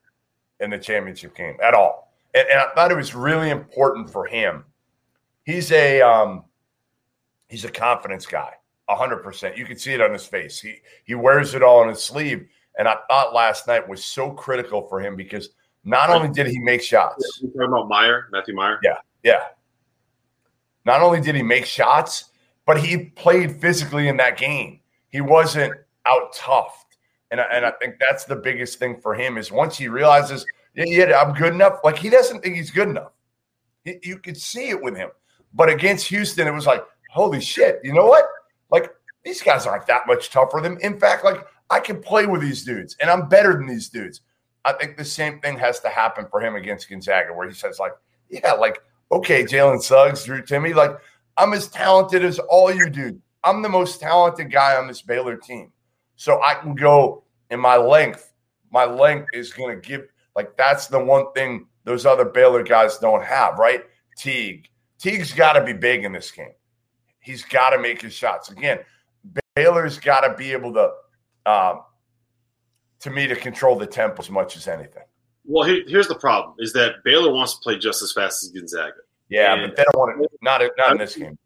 in 0.63 0.71
the 0.71 0.79
championship 0.79 1.35
game 1.35 1.57
at 1.61 1.73
all. 1.75 2.11
And, 2.33 2.47
and 2.49 2.59
I 2.59 2.73
thought 2.73 2.91
it 2.91 2.97
was 2.97 3.13
really 3.13 3.51
important 3.51 4.09
for 4.09 4.25
him. 4.25 4.65
He's 5.43 5.71
a 5.71 6.01
um, 6.01 6.45
He's 7.53 7.65
a 7.65 7.71
confidence 7.71 8.25
guy, 8.25 8.51
hundred 8.89 9.17
percent. 9.17 9.57
You 9.57 9.65
can 9.65 9.77
see 9.77 9.93
it 9.93 10.01
on 10.01 10.11
his 10.11 10.25
face. 10.25 10.59
He 10.59 10.77
he 11.03 11.13
wears 11.13 11.53
it 11.53 11.61
all 11.61 11.81
on 11.81 11.89
his 11.89 12.01
sleeve. 12.01 12.47
And 12.79 12.87
I 12.87 12.95
thought 13.07 13.35
last 13.35 13.67
night 13.67 13.87
was 13.87 14.03
so 14.03 14.31
critical 14.31 14.87
for 14.87 14.99
him 14.99 15.15
because 15.15 15.49
not 15.83 16.09
only 16.09 16.29
did 16.29 16.47
he 16.47 16.57
make 16.57 16.81
shots. 16.81 17.41
You 17.43 17.49
talking 17.49 17.67
about 17.67 17.89
Mayer, 17.89 18.27
Matthew 18.31 18.55
Mayer? 18.55 18.79
Yeah, 18.81 18.97
yeah. 19.21 19.41
Not 20.83 21.01
only 21.01 21.21
did 21.21 21.35
he 21.35 21.43
make 21.43 21.65
shots, 21.65 22.31
but 22.65 22.79
he 22.79 22.97
played 22.97 23.61
physically 23.61 24.07
in 24.07 24.17
that 24.17 24.35
game. 24.35 24.79
He 25.09 25.21
wasn't 25.21 25.75
out 26.07 26.33
tough. 26.33 26.82
And, 27.33 27.41
and 27.51 27.65
I 27.65 27.71
think 27.81 27.95
that's 27.99 28.25
the 28.25 28.35
biggest 28.35 28.77
thing 28.77 29.01
for 29.01 29.15
him 29.15 29.39
is 29.39 29.51
once 29.51 29.75
he 29.75 29.87
realizes, 29.87 30.45
yeah, 30.75 30.85
yeah, 30.85 31.19
I'm 31.19 31.33
good 31.33 31.51
enough. 31.51 31.79
Like 31.83 31.97
he 31.97 32.11
doesn't 32.11 32.43
think 32.43 32.55
he's 32.55 32.69
good 32.69 32.87
enough. 32.87 33.11
He, 33.83 33.95
you 34.03 34.19
could 34.19 34.37
see 34.37 34.69
it 34.69 34.79
with 34.79 34.95
him. 34.95 35.09
But 35.51 35.69
against 35.69 36.07
Houston, 36.09 36.47
it 36.47 36.51
was 36.51 36.67
like, 36.67 36.83
holy 37.09 37.41
shit, 37.41 37.79
you 37.83 37.91
know 37.91 38.05
what? 38.05 38.25
Like 38.69 38.91
these 39.25 39.41
guys 39.41 39.65
aren't 39.65 39.87
that 39.87 40.05
much 40.05 40.29
tougher 40.29 40.61
than. 40.61 40.79
In 40.81 40.99
fact, 40.99 41.25
like 41.25 41.43
I 41.71 41.79
can 41.79 42.03
play 42.03 42.27
with 42.27 42.41
these 42.41 42.63
dudes, 42.63 42.95
and 43.01 43.09
I'm 43.09 43.27
better 43.27 43.53
than 43.53 43.65
these 43.65 43.89
dudes. 43.89 44.21
I 44.63 44.73
think 44.73 44.95
the 44.95 45.03
same 45.03 45.39
thing 45.39 45.57
has 45.57 45.79
to 45.79 45.89
happen 45.89 46.27
for 46.29 46.39
him 46.39 46.55
against 46.55 46.87
Gonzaga, 46.87 47.33
where 47.33 47.47
he 47.49 47.55
says, 47.55 47.79
like, 47.79 47.93
yeah, 48.29 48.53
like, 48.53 48.79
okay, 49.11 49.43
Jalen 49.43 49.81
Suggs, 49.81 50.23
Drew 50.23 50.43
Timme, 50.43 50.75
like, 50.75 50.91
I'm 51.35 51.51
as 51.53 51.67
talented 51.67 52.23
as 52.23 52.37
all 52.37 52.71
you 52.71 52.91
dudes. 52.91 53.19
I'm 53.43 53.61
the 53.61 53.69
most 53.69 53.99
talented 53.99 54.51
guy 54.51 54.77
on 54.77 54.87
this 54.87 55.01
Baylor 55.01 55.35
team. 55.35 55.72
So 56.15 56.41
I 56.41 56.55
can 56.55 56.75
go 56.75 57.23
in 57.49 57.59
my 57.59 57.77
length. 57.77 58.33
My 58.71 58.85
length 58.85 59.29
is 59.33 59.53
going 59.53 59.79
to 59.79 59.87
give, 59.87 60.07
like, 60.35 60.55
that's 60.57 60.87
the 60.87 61.03
one 61.03 61.31
thing 61.33 61.67
those 61.83 62.05
other 62.05 62.25
Baylor 62.25 62.63
guys 62.63 62.97
don't 62.97 63.23
have, 63.23 63.59
right? 63.59 63.83
Teague. 64.17 64.69
Teague's 64.99 65.33
got 65.33 65.53
to 65.53 65.63
be 65.63 65.73
big 65.73 66.03
in 66.03 66.11
this 66.11 66.31
game. 66.31 66.53
He's 67.19 67.43
got 67.43 67.71
to 67.71 67.79
make 67.79 68.01
his 68.01 68.13
shots. 68.13 68.49
Again, 68.49 68.79
Baylor's 69.55 69.99
got 69.99 70.21
to 70.21 70.33
be 70.35 70.51
able 70.51 70.73
to, 70.73 70.91
um, 71.45 71.81
to 73.01 73.09
me, 73.09 73.27
to 73.27 73.35
control 73.35 73.77
the 73.77 73.85
tempo 73.85 74.21
as 74.21 74.29
much 74.29 74.55
as 74.55 74.67
anything. 74.67 75.03
Well, 75.45 75.67
here, 75.67 75.83
here's 75.87 76.07
the 76.07 76.15
problem: 76.15 76.55
is 76.59 76.73
that 76.73 77.03
Baylor 77.03 77.33
wants 77.33 77.55
to 77.55 77.59
play 77.61 77.77
just 77.77 78.01
as 78.01 78.13
fast 78.13 78.43
as 78.43 78.49
Gonzaga. 78.49 78.93
Yeah, 79.29 79.53
and 79.53 79.69
but 79.69 79.75
they 79.75 79.83
don't 79.83 79.97
want 79.97 80.21
to. 80.21 80.29
Not 80.41 80.61
not 80.77 80.91
in 80.93 80.97
this 80.97 81.15
game. 81.15 81.37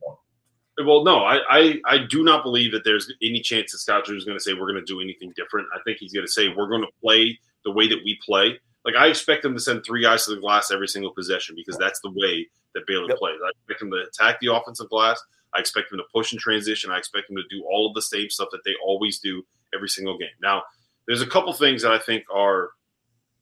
Well, 0.86 1.04
no, 1.04 1.24
I, 1.24 1.40
I, 1.50 1.80
I 1.86 1.98
do 2.08 2.24
not 2.24 2.44
believe 2.44 2.72
that 2.72 2.84
there's 2.84 3.12
any 3.22 3.42
chance 3.42 3.72
that 3.72 3.80
Scott 3.80 4.06
Drew 4.06 4.16
is 4.16 4.26
going 4.26 4.38
to 4.38 4.44
say 4.44 4.54
we're 4.54 4.72
going 4.72 4.76
to 4.76 4.94
do 4.94 5.02
anything 5.02 5.34
different. 5.36 5.68
I 5.76 5.80
think 5.84 5.98
he's 5.98 6.14
going 6.14 6.26
to 6.26 6.32
say 6.32 6.50
we're 6.50 6.68
going 6.68 6.82
to 6.82 6.92
play 7.02 7.40
the 7.66 7.72
way 7.72 7.88
that 7.88 8.00
we 8.06 8.20
play. 8.24 8.60
Like 8.86 8.96
I 8.96 9.08
expect 9.08 9.42
them 9.42 9.56
to 9.56 9.60
send 9.60 9.84
three 9.84 10.04
guys 10.04 10.26
to 10.26 10.36
the 10.36 10.42
glass 10.42 10.72
every 10.72 10.88
single 10.88 11.12
possession 11.12 11.56
because 11.56 11.78
that's 11.78 12.00
the 12.02 12.12
way 12.12 12.48
that 12.76 12.86
Baylor 12.86 13.10
yep. 13.10 13.18
plays. 13.18 13.40
I 13.44 13.50
expect 13.50 13.80
them 13.80 13.92
to 13.92 14.06
attack 14.08 14.40
the 14.40 14.54
offensive 14.54 14.90
glass. 14.90 15.22
I 15.54 15.60
expect 15.60 15.90
them 15.90 15.98
to 15.98 16.06
push 16.14 16.32
and 16.32 16.40
transition. 16.40 16.92
I 16.92 16.98
expect 16.98 17.28
them 17.28 17.38
to 17.38 17.44
do 17.50 17.66
all 17.66 17.88
of 17.88 17.96
the 17.96 18.02
same 18.02 18.30
stuff 18.30 18.50
that 18.52 18.64
they 18.64 18.76
always 18.86 19.20
do 19.20 19.44
every 19.74 19.90
single 19.90 20.18
game. 20.18 20.30
Now, 20.42 20.64
there's 21.08 21.22
a 21.22 21.28
couple 21.28 21.52
things 21.54 21.82
that 21.82 21.92
I 21.92 22.00
think 22.00 22.24
are 22.34 22.70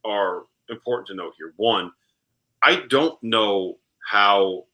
are 0.04 0.44
important 0.70 1.08
to 1.08 1.14
note 1.14 1.34
here. 1.36 1.52
One, 1.56 1.92
I 2.62 2.82
don't 2.88 3.20
know 3.22 3.78
how 4.08 4.64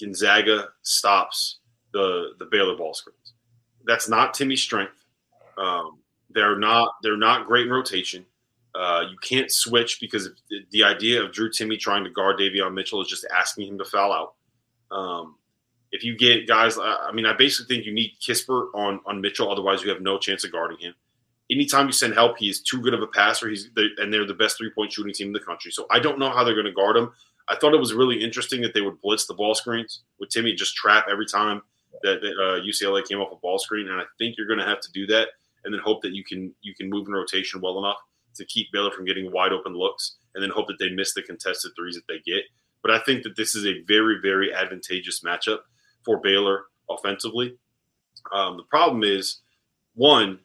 Gonzaga 0.00 0.68
stops 0.82 1.57
the 1.92 2.30
the 2.38 2.46
Baylor 2.46 2.76
ball 2.76 2.94
screens. 2.94 3.34
That's 3.86 4.08
not 4.08 4.34
Timme's 4.34 4.62
strength. 4.62 5.04
Um, 5.56 5.98
they're 6.30 6.58
not 6.58 6.94
they're 7.02 7.16
not 7.16 7.46
great 7.46 7.66
in 7.66 7.72
rotation. 7.72 8.26
Uh, 8.74 9.04
you 9.10 9.16
can't 9.22 9.50
switch 9.50 9.98
because 10.00 10.28
the 10.70 10.84
idea 10.84 11.22
of 11.22 11.32
Drew 11.32 11.50
Timme 11.50 11.78
trying 11.78 12.04
to 12.04 12.10
guard 12.10 12.38
Davion 12.38 12.74
Mitchell 12.74 13.00
is 13.00 13.08
just 13.08 13.26
asking 13.34 13.68
him 13.68 13.78
to 13.78 13.84
foul 13.84 14.12
out. 14.12 14.96
Um, 14.96 15.36
if 15.90 16.04
you 16.04 16.16
get 16.16 16.46
guys, 16.46 16.78
I 16.78 17.10
mean, 17.12 17.26
I 17.26 17.32
basically 17.32 17.74
think 17.74 17.86
you 17.86 17.92
need 17.92 18.12
Kispert 18.20 18.68
on 18.74 19.00
on 19.06 19.20
Mitchell, 19.20 19.50
otherwise 19.50 19.82
you 19.82 19.90
have 19.90 20.02
no 20.02 20.18
chance 20.18 20.44
of 20.44 20.52
guarding 20.52 20.78
him. 20.78 20.94
Anytime 21.50 21.86
you 21.86 21.92
send 21.92 22.12
help, 22.12 22.36
he 22.36 22.50
is 22.50 22.60
too 22.60 22.80
good 22.82 22.92
of 22.92 23.00
a 23.00 23.06
passer. 23.06 23.48
He's 23.48 23.70
and 23.96 24.12
they're 24.12 24.26
the 24.26 24.34
best 24.34 24.58
three 24.58 24.70
point 24.70 24.92
shooting 24.92 25.14
team 25.14 25.28
in 25.28 25.32
the 25.32 25.40
country. 25.40 25.72
So 25.72 25.86
I 25.90 25.98
don't 25.98 26.18
know 26.18 26.30
how 26.30 26.44
they're 26.44 26.54
going 26.54 26.66
to 26.66 26.72
guard 26.72 26.96
him. 26.96 27.10
I 27.48 27.56
thought 27.56 27.72
it 27.72 27.80
was 27.80 27.94
really 27.94 28.22
interesting 28.22 28.60
that 28.60 28.74
they 28.74 28.82
would 28.82 29.00
blitz 29.00 29.26
the 29.26 29.34
ball 29.34 29.54
screens 29.54 30.02
with 30.20 30.28
Timme, 30.28 30.54
just 30.54 30.76
trap 30.76 31.06
every 31.10 31.26
time 31.26 31.62
that, 32.02 32.20
that 32.20 32.34
uh, 32.38 32.60
UCLA 32.60 33.06
came 33.06 33.18
off 33.18 33.32
a 33.32 33.36
ball 33.36 33.58
screen, 33.58 33.88
and 33.88 34.00
I 34.00 34.04
think 34.18 34.36
you're 34.36 34.46
going 34.46 34.58
to 34.58 34.66
have 34.66 34.80
to 34.80 34.92
do 34.92 35.06
that, 35.08 35.28
and 35.64 35.72
then 35.72 35.80
hope 35.80 36.02
that 36.02 36.12
you 36.12 36.24
can 36.24 36.52
you 36.60 36.74
can 36.74 36.88
move 36.88 37.06
in 37.06 37.12
rotation 37.12 37.60
well 37.60 37.78
enough 37.78 37.98
to 38.36 38.44
keep 38.44 38.70
Baylor 38.72 38.90
from 38.90 39.04
getting 39.04 39.32
wide 39.32 39.52
open 39.52 39.74
looks, 39.74 40.16
and 40.34 40.42
then 40.42 40.50
hope 40.50 40.66
that 40.68 40.78
they 40.78 40.90
miss 40.90 41.14
the 41.14 41.22
contested 41.22 41.72
threes 41.76 41.94
that 41.94 42.06
they 42.08 42.20
get. 42.24 42.44
But 42.82 42.92
I 42.92 43.00
think 43.00 43.24
that 43.24 43.36
this 43.36 43.54
is 43.54 43.66
a 43.66 43.82
very 43.86 44.18
very 44.22 44.54
advantageous 44.54 45.20
matchup 45.20 45.60
for 46.04 46.20
Baylor 46.20 46.64
offensively. 46.88 47.56
Um, 48.32 48.56
the 48.56 48.64
problem 48.64 49.02
is 49.02 49.40
one. 49.94 50.40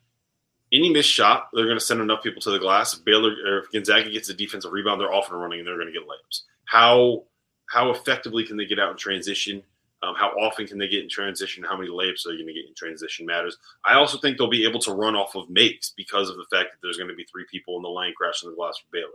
Any 0.72 0.90
missed 0.90 1.10
shot, 1.10 1.50
they're 1.54 1.68
going 1.68 1.78
to 1.78 1.86
send 1.86 2.02
enough 2.02 2.24
people 2.24 2.42
to 2.42 2.50
the 2.50 2.58
glass. 2.58 2.96
If 2.98 3.06
Baylor 3.06 3.30
or 3.46 3.60
if 3.60 3.72
Gonzaga 3.72 4.10
gets 4.10 4.30
a 4.30 4.34
defensive 4.34 4.72
rebound, 4.72 5.00
they're 5.00 5.14
off 5.14 5.30
and 5.30 5.40
running, 5.40 5.60
and 5.60 5.68
they're 5.68 5.78
going 5.78 5.86
to 5.86 5.94
get 5.94 6.08
layups. 6.08 6.42
How 6.66 7.26
how 7.70 7.92
effectively 7.92 8.44
can 8.44 8.58
they 8.58 8.66
get 8.66 8.80
out 8.80 8.90
in 8.90 8.98
transition? 8.98 9.62
Um, 10.04 10.16
how 10.16 10.30
often 10.32 10.68
can 10.68 10.78
they 10.78 10.90
get 10.90 11.02
in 11.02 11.10
transition? 11.10 11.64
How 11.64 11.78
many 11.78 11.90
layups 11.90 12.26
are 12.26 12.32
they 12.32 12.38
going 12.38 12.48
to 12.48 12.54
get 12.54 12.68
in 12.68 12.74
transition 12.76 13.26
matters. 13.26 13.58
I 13.86 13.94
also 13.94 14.18
think 14.18 14.38
they'll 14.38 14.50
be 14.50 14.68
able 14.68 14.82
to 14.82 14.92
run 14.92 15.16
off 15.16 15.36
of 15.36 15.50
makes 15.50 15.94
because 15.96 16.30
of 16.30 16.36
the 16.36 16.46
fact 16.52 16.72
that 16.72 16.80
there's 16.82 16.98
going 16.98 17.10
to 17.10 17.16
be 17.16 17.24
three 17.24 17.46
people 17.50 17.78
in 17.78 17.84
the 17.84 17.90
lane 17.90 18.14
crashing 18.18 18.50
the 18.50 18.56
glass 18.56 18.78
for 18.78 18.92
Baylor. 18.92 19.08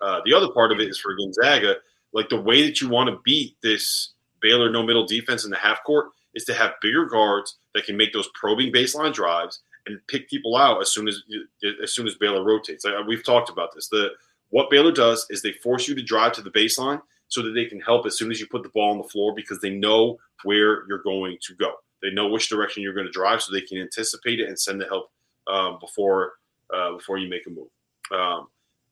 Uh, 0.00 0.20
the 0.24 0.34
other 0.34 0.48
part 0.48 0.72
of 0.72 0.80
it 0.80 0.88
is 0.88 0.98
for 0.98 1.14
Gonzaga, 1.14 1.76
like 2.12 2.28
the 2.28 2.40
way 2.40 2.66
that 2.66 2.80
you 2.80 2.88
want 2.88 3.10
to 3.10 3.20
beat 3.24 3.56
this 3.62 4.10
Baylor 4.40 4.70
no 4.70 4.82
middle 4.82 5.06
defense 5.06 5.44
in 5.44 5.50
the 5.50 5.56
half 5.56 5.84
court 5.84 6.08
is 6.34 6.44
to 6.44 6.54
have 6.54 6.72
bigger 6.82 7.06
guards 7.06 7.56
that 7.74 7.86
can 7.86 7.96
make 7.96 8.12
those 8.12 8.28
probing 8.34 8.72
baseline 8.72 9.12
drives 9.12 9.60
and 9.86 10.00
pick 10.08 10.28
people 10.28 10.56
out 10.56 10.80
as 10.80 10.92
soon 10.92 11.06
as 11.06 11.22
as 11.82 11.92
soon 11.92 12.06
as 12.06 12.14
Baylor 12.16 12.42
rotates. 12.44 12.84
we've 13.06 13.24
talked 13.24 13.50
about 13.50 13.74
this. 13.74 13.88
The 13.88 14.10
what 14.50 14.70
Baylor 14.70 14.92
does 14.92 15.26
is 15.30 15.42
they 15.42 15.52
force 15.52 15.86
you 15.86 15.94
to 15.94 16.02
drive 16.02 16.32
to 16.32 16.42
the 16.42 16.50
baseline 16.50 17.00
so 17.28 17.42
that 17.42 17.52
they 17.52 17.64
can 17.64 17.80
help 17.80 18.06
as 18.06 18.16
soon 18.16 18.30
as 18.30 18.40
you 18.40 18.46
put 18.46 18.62
the 18.62 18.68
ball 18.70 18.90
on 18.90 18.98
the 18.98 19.08
floor 19.08 19.34
because 19.34 19.60
they 19.60 19.70
know 19.70 20.16
where 20.44 20.86
you're 20.88 21.02
going 21.02 21.36
to 21.42 21.54
go. 21.54 21.72
They 22.02 22.10
know 22.10 22.28
which 22.28 22.48
direction 22.48 22.82
you're 22.82 22.94
going 22.94 23.06
to 23.06 23.12
drive, 23.12 23.42
so 23.42 23.52
they 23.52 23.62
can 23.62 23.78
anticipate 23.78 24.40
it 24.40 24.48
and 24.48 24.58
send 24.58 24.80
the 24.80 24.86
help 24.86 25.10
um, 25.46 25.78
before 25.80 26.34
uh, 26.72 26.92
before 26.92 27.18
you 27.18 27.28
make 27.28 27.46
a 27.46 27.50
move. 27.50 27.68
Um, 28.12 28.48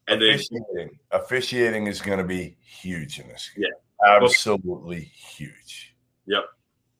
and 0.09 0.23
officiating, 0.23 0.65
then 0.75 0.91
officiating 1.13 1.87
is 1.87 2.01
going 2.01 2.19
to 2.19 2.25
be 2.25 2.57
huge 2.65 3.21
in 3.21 3.29
this. 3.29 3.51
Game. 3.55 3.67
Yeah, 3.67 4.17
absolutely 4.17 5.01
huge. 5.15 5.95
Yep, 6.27 6.45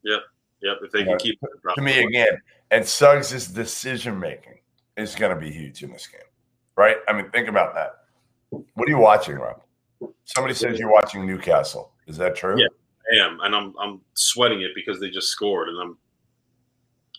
yep, 0.05 0.21
yep. 0.63 0.77
If 0.83 0.93
they 0.93 1.05
can 1.05 1.19
keep 1.19 1.41
to 1.75 1.83
me 1.83 2.05
again, 2.05 2.39
and 2.71 2.87
Suggs' 2.87 3.49
decision 3.49 4.21
making 4.21 4.59
is 4.97 5.15
going 5.15 5.35
to 5.35 5.41
be 5.41 5.51
huge 5.51 5.83
in 5.83 5.91
this 5.93 6.07
game, 6.07 6.21
right? 6.77 6.97
I 7.09 7.13
mean, 7.13 7.31
think 7.31 7.49
about 7.49 7.75
that. 7.75 8.05
What 8.51 8.87
are 8.87 8.91
you 8.91 8.99
watching, 8.99 9.37
Rob? 9.37 9.63
Somebody 10.25 10.55
says 10.55 10.79
you're 10.79 10.93
watching 10.93 11.27
Newcastle. 11.27 11.93
Is 12.07 12.17
that 12.17 12.37
true? 12.37 12.59
Yeah, 12.59 12.67
I 13.13 13.27
am, 13.27 13.41
and 13.41 13.55
I'm 13.55 13.75
I'm 13.81 14.01
sweating 14.15 14.63
it 14.63 14.71
because 14.75 15.01
they 15.01 15.11
just 15.11 15.29
scored, 15.29 15.69
and 15.69 15.81
I'm. 15.81 15.99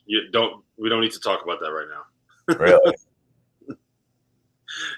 You 0.06 0.30
don't. 0.32 0.64
We 0.78 0.90
don't 0.90 1.02
need 1.02 1.12
to 1.14 1.20
talk 1.20 1.44
about 1.44 1.60
that 1.62 1.72
right 1.72 1.88
now. 1.90 2.56
Really? 2.60 2.96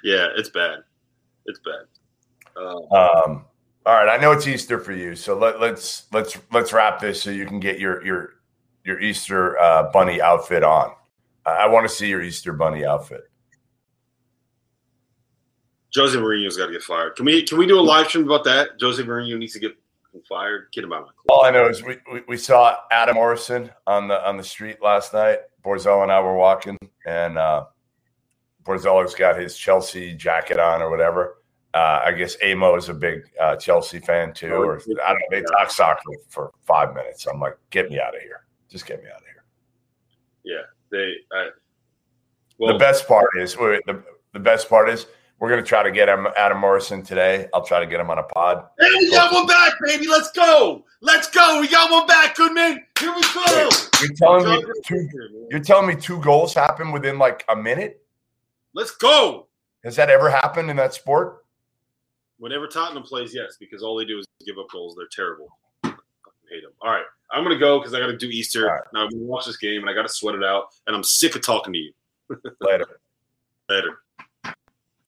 yeah, 0.04 0.28
it's 0.36 0.50
bad. 0.50 0.80
It's 1.46 1.60
bad. 1.60 1.86
Um, 2.58 2.92
um, 2.92 3.46
all 3.86 3.94
right, 3.94 4.10
I 4.10 4.18
know 4.18 4.32
it's 4.32 4.48
Easter 4.48 4.80
for 4.80 4.94
you, 4.94 5.16
so 5.16 5.38
let, 5.38 5.60
let's 5.60 6.06
let's 6.12 6.38
let's 6.52 6.74
wrap 6.74 7.00
this 7.00 7.22
so 7.22 7.30
you 7.30 7.46
can 7.46 7.60
get 7.60 7.80
your 7.80 8.04
your 8.06 8.30
your 8.84 9.00
Easter 9.00 9.60
uh, 9.60 9.92
bunny 9.92 10.22
outfit 10.22 10.64
on. 10.64 10.92
I 11.46 11.68
want 11.68 11.88
to 11.88 11.94
see 11.94 12.08
your 12.08 12.22
Easter 12.24 12.54
bunny 12.54 12.86
outfit. 12.86 13.30
Jose 15.96 16.18
Mourinho's 16.18 16.58
got 16.58 16.68
to 16.68 16.74
get 16.74 16.84
fired. 16.84 17.16
Can 17.16 17.26
we 17.26 17.44
can 17.44 17.58
we 17.58 17.66
do 17.66 17.80
a 17.80 17.82
live 17.82 18.08
stream 18.08 18.26
about 18.26 18.44
that? 18.46 18.70
Jose 18.80 19.02
Mourinho 19.02 19.38
needs 19.38 19.54
to 19.54 19.60
get 19.60 19.78
fired. 20.28 20.68
Get 20.72 20.84
him 20.84 20.94
out. 20.94 21.10
All 21.30 21.46
I 21.46 21.52
know 21.52 21.68
is 21.68 21.84
we, 21.84 21.98
we, 22.12 22.22
we, 22.28 22.38
saw 22.38 22.78
Adam 22.92 23.16
Morrison 23.16 23.72
on 23.88 24.08
the 24.08 24.26
on 24.28 24.38
the 24.38 24.44
street 24.44 24.82
last 24.82 25.14
night. 25.14 25.40
Borzello 25.64 26.04
and 26.04 26.12
I 26.12 26.20
were 26.20 26.36
walking, 26.36 26.78
and 27.06 27.38
uh, 27.38 27.66
Borzello's 28.64 29.16
got 29.16 29.40
his 29.40 29.58
Chelsea 29.58 30.14
jacket 30.14 30.60
on 30.60 30.82
or 30.82 30.90
whatever. 30.90 31.38
Uh, 31.74 32.02
I 32.06 32.12
guess 32.14 32.38
Amo 32.44 32.76
is 32.78 32.88
a 32.88 32.94
big 32.94 33.24
uh, 33.40 33.58
Chelsea 33.58 34.00
fan 34.00 34.34
too, 34.34 34.54
oh, 34.54 34.64
or 34.64 34.82
I 35.06 35.10
don't 35.10 35.20
know. 35.20 35.28
They 35.32 35.42
talk 35.42 35.70
soccer 35.70 36.02
for 36.30 36.52
five 36.66 36.94
minutes. 36.94 37.26
I'm 37.28 37.40
like, 37.40 37.58
get 37.70 37.90
me 37.90 38.00
out 38.00 38.16
of 38.16 38.22
here. 38.22 38.46
Just 38.70 38.86
get 38.86 39.04
me 39.04 39.10
out 39.10 39.18
of 39.18 39.24
here. 39.24 39.44
Yeah, 40.44 40.62
they. 40.92 41.16
I, 41.34 41.50
well, 42.58 42.74
the 42.74 42.80
best 42.80 43.08
part 43.08 43.28
is 43.38 43.56
the 43.56 44.04
the 44.32 44.40
best 44.40 44.70
part 44.70 44.90
is 44.90 45.08
we're 45.40 45.50
going 45.50 45.62
to 45.62 45.68
try 45.68 45.84
to 45.84 45.92
get 45.92 46.08
him 46.08 46.28
Adam 46.38 46.60
Morrison 46.60 47.04
today. 47.04 47.48
I'll 47.54 47.66
try 47.66 47.80
to 47.80 47.86
get 47.86 48.00
him 48.00 48.10
on 48.10 48.20
a 48.20 48.24
pod. 48.24 48.66
Hey, 48.80 48.88
we 49.00 49.12
got 49.12 49.34
one 49.34 49.46
back, 49.46 49.74
baby. 49.86 50.08
Let's 50.08 50.32
go. 50.32 50.86
Let's 51.02 51.30
go. 51.30 51.60
We 51.60 51.68
got 51.68 51.92
one 51.92 52.08
back, 52.08 52.36
Goodman. 52.36 52.84
Here 53.00 53.14
we 53.14 53.22
go. 53.22 53.70
You're 54.02 54.14
telling 54.16 54.46
me 54.46 54.64
two, 54.86 55.10
you're 55.52 55.60
telling 55.60 55.88
me 55.88 55.96
two 55.96 56.20
goals 56.22 56.54
happen 56.54 56.92
within 56.92 57.20
like 57.20 57.44
a 57.50 57.56
minute? 57.56 58.02
Let's 58.74 58.92
go. 58.92 59.48
Has 59.84 59.96
that 59.98 60.10
ever 60.10 60.30
happened 60.30 60.70
in 60.70 60.78
that 60.78 60.94
sport? 60.94 61.46
Whenever 62.38 62.68
Tottenham 62.68 63.04
plays, 63.04 63.34
yes, 63.34 63.58
because 63.60 63.84
all 63.84 63.96
they 63.98 64.06
do 64.06 64.20
is 64.20 64.26
give 64.46 64.58
up 64.58 64.70
goals. 64.72 64.96
They're 64.96 65.08
terrible. 65.12 65.58
I 65.84 65.90
hate 66.50 66.64
them. 66.64 66.72
All 66.82 66.92
right. 66.92 67.06
I'm 67.32 67.44
gonna 67.44 67.58
go 67.58 67.80
because 67.80 67.94
I 67.94 68.00
got 68.00 68.08
to 68.08 68.18
do 68.18 68.28
Easter. 68.28 68.66
Right. 68.66 68.82
Now 68.94 69.04
I'm 69.04 69.10
gonna 69.10 69.24
watch 69.24 69.46
this 69.46 69.58
game 69.58 69.82
and 69.82 69.90
I 69.90 69.94
got 69.94 70.04
to 70.04 70.10
sweat 70.10 70.36
it 70.36 70.44
out. 70.44 70.68
And 70.88 70.96
I'm 70.96 71.04
sick 71.04 71.36
of 71.36 71.42
talking 71.42 71.74
to 71.74 71.80
you. 71.80 71.94
Later. 72.62 73.00
Later. 73.70 74.00